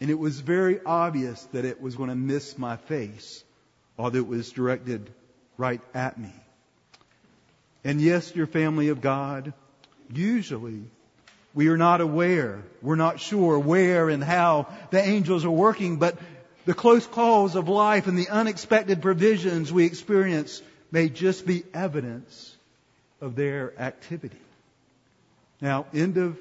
And 0.00 0.10
it 0.10 0.18
was 0.18 0.40
very 0.40 0.80
obvious 0.84 1.42
that 1.52 1.64
it 1.64 1.80
was 1.80 1.96
going 1.96 2.10
to 2.10 2.14
miss 2.14 2.58
my 2.58 2.76
face, 2.76 3.42
although 3.98 4.18
it 4.18 4.26
was 4.26 4.50
directed 4.52 5.10
right 5.56 5.80
at 5.94 6.18
me. 6.18 6.32
And 7.84 8.00
yes, 8.00 8.34
your 8.34 8.46
family 8.46 8.88
of 8.88 9.00
God, 9.00 9.52
usually 10.12 10.82
we 11.54 11.68
are 11.68 11.76
not 11.76 12.00
aware, 12.00 12.62
we're 12.82 12.96
not 12.96 13.20
sure 13.20 13.58
where 13.58 14.08
and 14.08 14.22
how 14.22 14.66
the 14.90 15.02
angels 15.02 15.44
are 15.44 15.50
working, 15.50 15.98
but 15.98 16.18
the 16.64 16.74
close 16.74 17.06
calls 17.06 17.54
of 17.54 17.68
life 17.68 18.06
and 18.06 18.18
the 18.18 18.28
unexpected 18.28 19.02
provisions 19.02 19.72
we 19.72 19.84
experience 19.84 20.62
may 20.90 21.08
just 21.08 21.46
be 21.46 21.62
evidence 21.72 22.56
of 23.20 23.36
their 23.36 23.78
activity. 23.80 24.38
Now, 25.60 25.86
end 25.94 26.16
of 26.16 26.38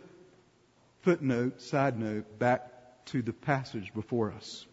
footnote, 1.02 1.62
side 1.62 2.00
note, 2.00 2.40
back 2.40 3.06
to 3.06 3.22
the 3.22 3.34
passage 3.34 3.94
before 3.94 4.32
us. 4.32 4.66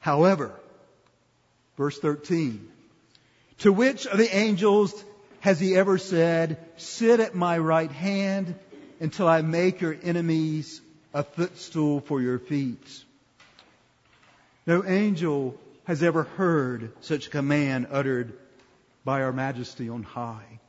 However, 0.00 0.52
verse 1.76 1.98
13, 1.98 2.68
to 3.58 3.72
which 3.72 4.06
of 4.06 4.18
the 4.18 4.36
angels 4.36 5.04
has 5.40 5.58
he 5.58 5.76
ever 5.76 5.98
said, 5.98 6.58
sit 6.76 7.20
at 7.20 7.34
my 7.34 7.58
right 7.58 7.90
hand 7.90 8.54
until 9.00 9.28
I 9.28 9.42
make 9.42 9.80
your 9.80 9.96
enemies 10.02 10.80
a 11.14 11.22
footstool 11.22 12.00
for 12.00 12.20
your 12.20 12.38
feet? 12.38 13.04
No 14.66 14.84
angel 14.84 15.58
has 15.84 16.02
ever 16.02 16.24
heard 16.24 16.92
such 17.00 17.28
a 17.28 17.30
command 17.30 17.86
uttered 17.90 18.36
by 19.04 19.22
our 19.22 19.32
majesty 19.32 19.88
on 19.88 20.02
high. 20.02 20.60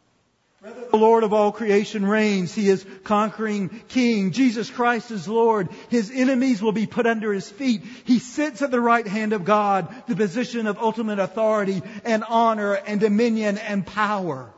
The 0.91 0.97
Lord 0.97 1.23
of 1.23 1.33
all 1.33 1.51
creation 1.51 2.05
reigns. 2.05 2.53
He 2.53 2.69
is 2.69 2.85
conquering 3.03 3.69
King. 3.89 4.31
Jesus 4.31 4.69
Christ 4.69 5.11
is 5.11 5.27
Lord. 5.27 5.69
His 5.89 6.11
enemies 6.11 6.61
will 6.61 6.71
be 6.71 6.87
put 6.87 7.05
under 7.05 7.33
his 7.33 7.49
feet. 7.49 7.83
He 8.05 8.19
sits 8.19 8.61
at 8.61 8.71
the 8.71 8.81
right 8.81 9.05
hand 9.05 9.33
of 9.33 9.45
God, 9.45 9.93
the 10.07 10.15
position 10.15 10.67
of 10.67 10.77
ultimate 10.79 11.19
authority 11.19 11.81
and 12.03 12.23
honor 12.27 12.73
and 12.73 12.99
dominion 12.99 13.57
and 13.57 13.85
power 13.85 14.49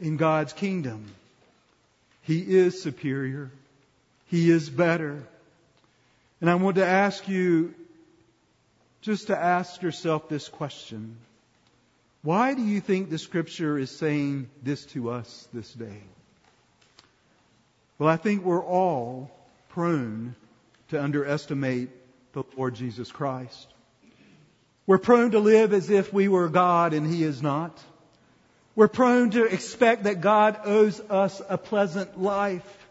in 0.00 0.16
God's 0.16 0.52
kingdom. 0.52 1.06
He 2.22 2.40
is 2.40 2.82
superior. 2.82 3.50
He 4.26 4.50
is 4.50 4.68
better. 4.68 5.22
And 6.40 6.50
I 6.50 6.54
want 6.56 6.76
to 6.76 6.86
ask 6.86 7.28
you 7.28 7.74
just 9.00 9.28
to 9.28 9.38
ask 9.38 9.82
yourself 9.82 10.28
this 10.28 10.48
question. 10.48 11.16
Why 12.22 12.54
do 12.54 12.62
you 12.62 12.80
think 12.80 13.10
the 13.10 13.18
scripture 13.18 13.78
is 13.78 13.90
saying 13.90 14.50
this 14.62 14.84
to 14.86 15.10
us 15.10 15.48
this 15.52 15.72
day? 15.72 16.02
Well, 17.98 18.08
I 18.08 18.16
think 18.16 18.44
we're 18.44 18.64
all 18.64 19.30
prone 19.68 20.34
to 20.88 21.02
underestimate 21.02 21.90
the 22.32 22.42
Lord 22.56 22.74
Jesus 22.74 23.12
Christ. 23.12 23.68
We're 24.86 24.98
prone 24.98 25.32
to 25.32 25.38
live 25.38 25.72
as 25.72 25.90
if 25.90 26.12
we 26.12 26.28
were 26.28 26.48
God 26.48 26.92
and 26.92 27.06
He 27.06 27.22
is 27.22 27.42
not. 27.42 27.78
We're 28.74 28.88
prone 28.88 29.30
to 29.30 29.44
expect 29.44 30.04
that 30.04 30.20
God 30.20 30.60
owes 30.64 31.00
us 31.00 31.42
a 31.48 31.58
pleasant 31.58 32.20
life. 32.20 32.86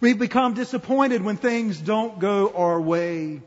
We've 0.00 0.18
become 0.18 0.54
disappointed 0.54 1.22
when 1.22 1.36
things 1.36 1.80
don't 1.80 2.18
go 2.18 2.50
our 2.50 2.80
way. 2.80 3.40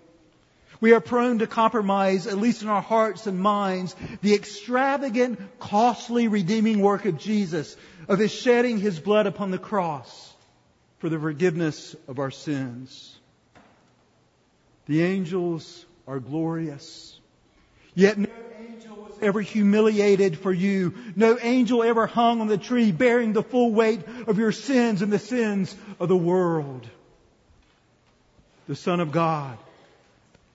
We 0.81 0.93
are 0.93 0.99
prone 0.99 1.39
to 1.39 1.47
compromise, 1.47 2.25
at 2.25 2.39
least 2.39 2.63
in 2.63 2.67
our 2.67 2.81
hearts 2.81 3.27
and 3.27 3.39
minds, 3.39 3.95
the 4.23 4.33
extravagant, 4.33 5.39
costly, 5.59 6.27
redeeming 6.27 6.81
work 6.81 7.05
of 7.05 7.19
Jesus, 7.19 7.77
of 8.07 8.17
His 8.17 8.31
shedding 8.31 8.79
His 8.79 8.99
blood 8.99 9.27
upon 9.27 9.51
the 9.51 9.59
cross 9.59 10.33
for 10.97 11.07
the 11.07 11.19
forgiveness 11.19 11.95
of 12.07 12.17
our 12.17 12.31
sins. 12.31 13.15
The 14.87 15.03
angels 15.03 15.85
are 16.07 16.19
glorious. 16.19 17.19
Yet 17.93 18.17
no 18.17 18.29
angel 18.59 18.95
was 18.95 19.19
ever 19.21 19.39
humiliated 19.39 20.39
for 20.39 20.51
you. 20.51 20.95
No 21.15 21.37
angel 21.39 21.83
ever 21.83 22.07
hung 22.07 22.41
on 22.41 22.47
the 22.47 22.57
tree 22.57 22.91
bearing 22.91 23.33
the 23.33 23.43
full 23.43 23.71
weight 23.71 24.01
of 24.25 24.39
your 24.39 24.51
sins 24.51 25.03
and 25.03 25.13
the 25.13 25.19
sins 25.19 25.75
of 25.99 26.09
the 26.09 26.17
world. 26.17 26.89
The 28.67 28.75
Son 28.75 28.99
of 28.99 29.11
God 29.11 29.59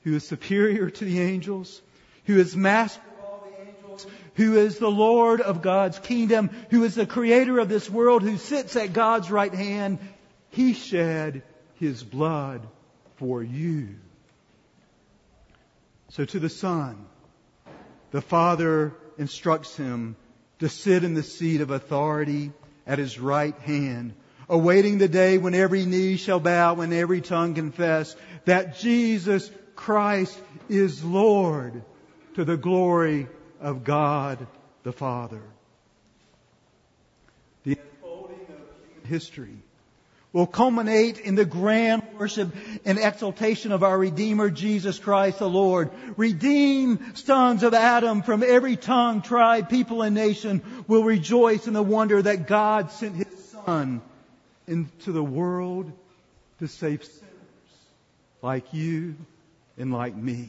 who 0.06 0.14
is 0.14 0.24
superior 0.24 0.88
to 0.88 1.04
the 1.04 1.20
angels, 1.20 1.82
who 2.26 2.38
is 2.38 2.56
master 2.56 3.00
of 3.18 3.24
all 3.24 3.44
the 3.50 3.60
angels, 3.60 4.06
who 4.34 4.54
is 4.54 4.78
the 4.78 4.88
Lord 4.88 5.40
of 5.40 5.62
God's 5.62 5.98
kingdom, 5.98 6.48
who 6.70 6.84
is 6.84 6.94
the 6.94 7.06
creator 7.06 7.58
of 7.58 7.68
this 7.68 7.90
world, 7.90 8.22
who 8.22 8.36
sits 8.36 8.76
at 8.76 8.92
God's 8.92 9.32
right 9.32 9.52
hand, 9.52 9.98
he 10.50 10.74
shed 10.74 11.42
his 11.80 12.04
blood 12.04 12.64
for 13.16 13.42
you. 13.42 13.96
So 16.10 16.24
to 16.24 16.38
the 16.38 16.50
Son, 16.50 17.04
the 18.12 18.22
Father 18.22 18.94
instructs 19.18 19.76
him 19.76 20.14
to 20.60 20.68
sit 20.68 21.02
in 21.02 21.14
the 21.14 21.24
seat 21.24 21.60
of 21.62 21.72
authority 21.72 22.52
at 22.86 23.00
his 23.00 23.18
right 23.18 23.58
hand, 23.58 24.14
awaiting 24.48 24.98
the 24.98 25.08
day 25.08 25.36
when 25.36 25.56
every 25.56 25.84
knee 25.84 26.16
shall 26.16 26.38
bow 26.38 26.76
and 26.80 26.92
every 26.92 27.22
tongue 27.22 27.54
confess 27.54 28.14
that 28.44 28.78
Jesus 28.78 29.50
Christ 29.76 30.40
is 30.68 31.04
Lord 31.04 31.82
to 32.34 32.44
the 32.44 32.56
glory 32.56 33.28
of 33.60 33.84
God 33.84 34.46
the 34.82 34.92
Father. 34.92 35.42
The 37.64 37.78
unfolding 37.78 38.40
of 38.48 39.08
history 39.08 39.56
will 40.32 40.46
culminate 40.46 41.18
in 41.18 41.34
the 41.34 41.44
grand 41.44 42.02
worship 42.18 42.54
and 42.84 42.98
exaltation 42.98 43.72
of 43.72 43.82
our 43.82 43.96
Redeemer 43.96 44.50
Jesus 44.50 44.98
Christ 44.98 45.38
the 45.38 45.48
Lord. 45.48 45.90
Redeem 46.16 47.14
sons 47.14 47.62
of 47.62 47.72
Adam 47.72 48.22
from 48.22 48.42
every 48.42 48.76
tongue, 48.76 49.22
tribe, 49.22 49.70
people, 49.70 50.02
and 50.02 50.14
nation 50.14 50.62
will 50.88 51.04
rejoice 51.04 51.66
in 51.66 51.72
the 51.72 51.82
wonder 51.82 52.20
that 52.20 52.46
God 52.46 52.90
sent 52.90 53.16
His 53.16 53.48
Son 53.64 54.02
into 54.66 55.12
the 55.12 55.24
world 55.24 55.90
to 56.58 56.68
save 56.68 57.04
sinners 57.04 57.26
like 58.42 58.74
you 58.74 59.16
and 59.78 59.92
like 59.92 60.14
me. 60.14 60.48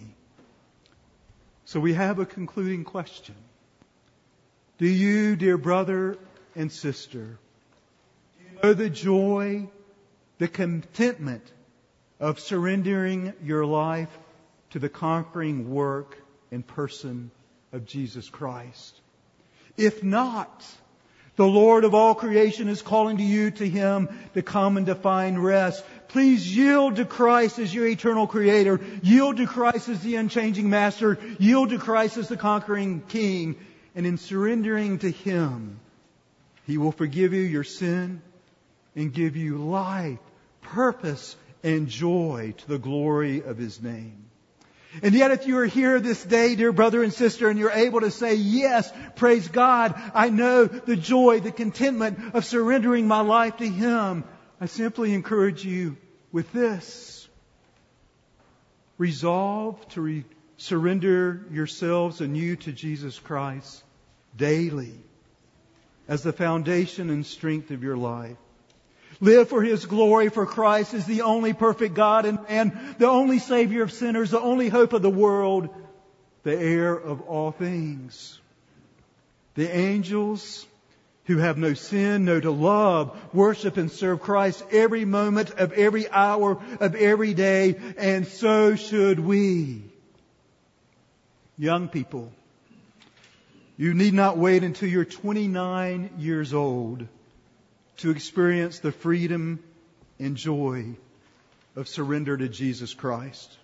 So 1.65 1.79
we 1.79 1.93
have 1.93 2.19
a 2.19 2.25
concluding 2.25 2.83
question. 2.83 3.35
Do 4.77 4.87
you, 4.87 5.35
dear 5.35 5.57
brother 5.57 6.17
and 6.55 6.71
sister, 6.71 7.39
know 8.63 8.73
the 8.73 8.89
joy, 8.89 9.67
the 10.37 10.47
contentment 10.47 11.43
of 12.19 12.39
surrendering 12.39 13.33
your 13.43 13.65
life 13.65 14.15
to 14.71 14.79
the 14.79 14.89
conquering 14.89 15.71
work 15.71 16.17
and 16.51 16.65
person 16.65 17.31
of 17.73 17.85
Jesus 17.85 18.29
Christ? 18.29 18.95
If 19.77 20.03
not, 20.03 20.65
the 21.35 21.45
Lord 21.45 21.83
of 21.83 21.93
all 21.93 22.15
creation 22.15 22.67
is 22.67 22.81
calling 22.81 23.17
to 23.17 23.23
you 23.23 23.51
to 23.51 23.69
Him 23.69 24.09
to 24.33 24.41
come 24.41 24.77
and 24.77 24.87
to 24.87 24.95
find 24.95 25.43
rest. 25.43 25.83
Please 26.09 26.55
yield 26.55 26.95
to 26.97 27.05
Christ 27.05 27.59
as 27.59 27.73
your 27.73 27.87
eternal 27.87 28.27
creator. 28.27 28.79
Yield 29.01 29.37
to 29.37 29.47
Christ 29.47 29.89
as 29.89 29.99
the 30.01 30.15
unchanging 30.15 30.69
master. 30.69 31.17
Yield 31.39 31.69
to 31.69 31.77
Christ 31.77 32.17
as 32.17 32.29
the 32.29 32.37
conquering 32.37 33.01
king. 33.09 33.57
And 33.95 34.05
in 34.05 34.17
surrendering 34.17 34.99
to 34.99 35.11
Him, 35.11 35.79
He 36.65 36.77
will 36.77 36.91
forgive 36.91 37.33
you 37.33 37.41
your 37.41 37.63
sin 37.63 38.21
and 38.95 39.13
give 39.13 39.35
you 39.35 39.57
life, 39.57 40.19
purpose, 40.61 41.35
and 41.63 41.87
joy 41.87 42.53
to 42.57 42.67
the 42.67 42.79
glory 42.79 43.43
of 43.43 43.57
His 43.57 43.81
name. 43.81 44.23
And 45.03 45.13
yet 45.13 45.31
if 45.31 45.45
you 45.45 45.57
are 45.59 45.65
here 45.65 45.99
this 45.99 46.23
day, 46.23 46.55
dear 46.55 46.71
brother 46.71 47.03
and 47.03 47.13
sister, 47.13 47.49
and 47.49 47.59
you're 47.59 47.71
able 47.71 48.01
to 48.01 48.09
say, 48.09 48.35
yes, 48.35 48.91
praise 49.15 49.47
God, 49.47 49.93
I 50.13 50.29
know 50.29 50.65
the 50.65 50.95
joy, 50.95 51.39
the 51.39 51.51
contentment 51.51 52.33
of 52.33 52.45
surrendering 52.45 53.07
my 53.07 53.21
life 53.21 53.57
to 53.57 53.67
Him, 53.67 54.23
I 54.59 54.65
simply 54.65 55.13
encourage 55.13 55.63
you 55.63 55.97
with 56.31 56.51
this. 56.51 57.27
Resolve 58.97 59.87
to 59.89 60.01
re- 60.01 60.25
surrender 60.57 61.45
yourselves 61.51 62.21
anew 62.21 62.55
to 62.57 62.71
Jesus 62.71 63.19
Christ 63.19 63.83
daily 64.35 64.93
as 66.07 66.23
the 66.23 66.33
foundation 66.33 67.09
and 67.09 67.25
strength 67.25 67.69
of 67.69 67.83
your 67.83 67.97
life. 67.97 68.37
Live 69.19 69.49
for 69.49 69.61
His 69.61 69.85
glory, 69.85 70.29
for 70.29 70.45
Christ 70.45 70.93
is 70.93 71.05
the 71.05 71.21
only 71.21 71.53
perfect 71.53 71.93
God 71.93 72.25
and 72.25 72.39
man, 72.47 72.95
the 72.97 73.07
only 73.07 73.39
Savior 73.39 73.83
of 73.83 73.91
sinners, 73.91 74.31
the 74.31 74.41
only 74.41 74.69
hope 74.69 74.93
of 74.93 75.01
the 75.01 75.09
world, 75.09 75.69
the 76.43 76.57
heir 76.57 76.93
of 76.95 77.21
all 77.21 77.51
things. 77.51 78.39
The 79.55 79.69
angels 79.75 80.65
who 81.27 81.37
have 81.37 81.57
no 81.57 81.73
sin, 81.73 82.23
no 82.25 82.39
to 82.39 82.51
love, 82.51 83.17
worship 83.33 83.75
and 83.77 83.91
serve 83.91 84.21
Christ 84.21 84.63
every 84.71 85.03
moment 85.03 85.51
of 85.51 85.73
every 85.73 86.09
hour 86.09 86.57
of 86.79 86.95
every 86.95 87.33
day, 87.33 87.75
and 87.97 88.25
so 88.25 88.75
should 88.75 89.19
we. 89.19 89.83
Young 91.57 91.89
people, 91.89 92.31
you 93.75 93.93
need 93.93 94.13
not 94.13 94.37
wait 94.37 94.63
until 94.63 94.87
you're 94.87 95.05
29 95.05 96.11
years 96.17 96.53
old 96.53 97.05
to 97.97 98.11
experience 98.11 98.79
the 98.79 98.91
freedom 98.91 99.61
and 100.19 100.37
joy 100.37 100.95
of 101.75 101.89
surrender 101.89 102.37
to 102.37 102.47
Jesus 102.47 102.93
Christ. 102.93 103.55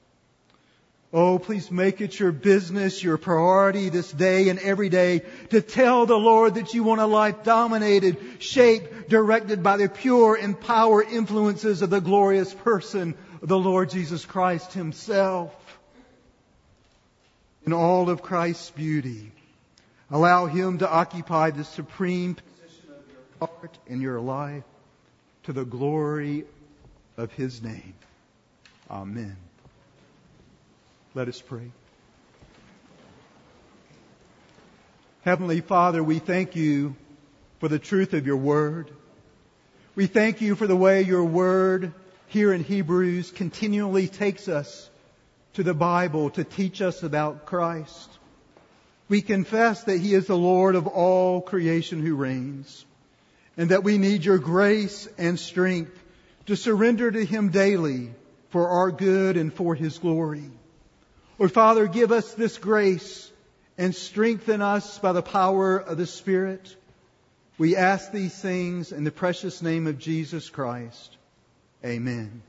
Oh, 1.16 1.38
please 1.38 1.70
make 1.70 2.02
it 2.02 2.20
your 2.20 2.32
business, 2.32 3.04
your 3.04 3.18
priority 3.18 3.90
this 3.90 4.12
day 4.12 4.50
and 4.50 4.58
every 4.58 4.90
day 4.90 5.22
to 5.52 5.62
tell 5.62 6.08
the 6.08 6.18
Lord 6.18 6.56
that 6.56 6.74
you 6.74 6.84
want 6.84 7.02
a 7.02 7.06
life 7.06 7.44
dominated, 7.44 8.18
shaped, 8.40 9.10
directed 9.10 9.62
by 9.62 9.78
the 9.78 9.88
pure 9.88 10.36
and 10.36 10.60
power 10.60 11.04
influences 11.04 11.84
of 11.84 11.92
the 11.92 12.02
glorious 12.02 12.52
person 12.52 13.14
the 13.44 13.60
Lord 13.60 13.92
Jesus 13.92 14.26
Christ 14.26 14.74
himself. 14.74 15.54
In 17.66 17.74
all 17.74 18.10
of 18.10 18.24
Christ's 18.24 18.72
beauty, 18.72 19.32
allow 20.10 20.48
him 20.48 20.80
to 20.80 20.90
occupy 20.90 21.52
the 21.52 21.64
supreme 21.64 22.36
position 22.36 22.90
of 22.90 23.04
your 23.12 23.48
heart 23.48 23.78
and 23.88 24.02
your 24.02 24.20
life 24.20 24.64
to 25.44 25.54
the 25.54 25.66
glory 25.66 26.46
of 27.18 27.32
His 27.34 27.62
name. 27.62 27.94
Amen. 28.90 29.38
Let 31.16 31.28
us 31.28 31.40
pray. 31.40 31.70
Heavenly 35.22 35.62
Father, 35.62 36.04
we 36.04 36.18
thank 36.18 36.56
you 36.56 36.96
for 37.60 37.68
the 37.68 37.78
truth 37.78 38.14
of 38.14 38.26
your 38.26 38.38
word. 38.38 38.90
We 39.94 40.08
thank 40.08 40.42
you 40.42 40.56
for 40.56 40.66
the 40.66 40.76
way 40.76 41.04
your 41.04 41.24
word 41.24 41.94
here 42.30 42.52
in 42.52 42.64
Hebrews 42.64 43.30
continually 43.30 44.08
takes 44.08 44.48
us 44.48 44.90
to 45.54 45.62
the 45.62 45.76
Bible 45.76 46.32
to 46.32 46.44
teach 46.44 46.82
us 46.82 47.04
about 47.04 47.46
Christ. 47.46 48.10
We 49.08 49.22
confess 49.22 49.84
that 49.84 50.00
He 50.00 50.16
is 50.16 50.26
the 50.26 50.36
Lord 50.36 50.74
of 50.74 50.88
all 50.88 51.42
creation 51.42 52.04
who 52.04 52.16
reigns 52.16 52.86
and 53.56 53.70
that 53.70 53.84
we 53.84 54.00
need 54.00 54.26
your 54.26 54.40
grace 54.40 55.08
and 55.20 55.40
strength 55.40 55.96
to 56.48 56.56
surrender 56.56 57.12
to 57.12 57.24
Him 57.24 57.50
daily 57.50 58.10
for 58.50 58.68
our 58.68 58.90
good 58.90 59.38
and 59.38 59.54
for 59.54 59.76
His 59.76 60.00
glory. 60.00 60.50
Lord 61.40 61.52
Father, 61.52 61.88
give 61.88 62.12
us 62.12 62.34
this 62.36 62.58
grace 62.58 63.32
and 63.78 63.96
strengthen 63.96 64.62
us 64.62 65.00
by 65.00 65.14
the 65.14 65.24
power 65.24 65.78
of 65.78 65.98
the 65.98 66.06
Spirit. 66.06 66.76
We 67.58 67.76
ask 67.76 68.12
these 68.12 68.40
things 68.40 68.92
in 68.92 69.04
the 69.04 69.12
precious 69.12 69.62
name 69.62 69.88
of 69.88 69.98
Jesus 69.98 70.50
Christ. 70.50 71.18
Amen. 71.84 72.44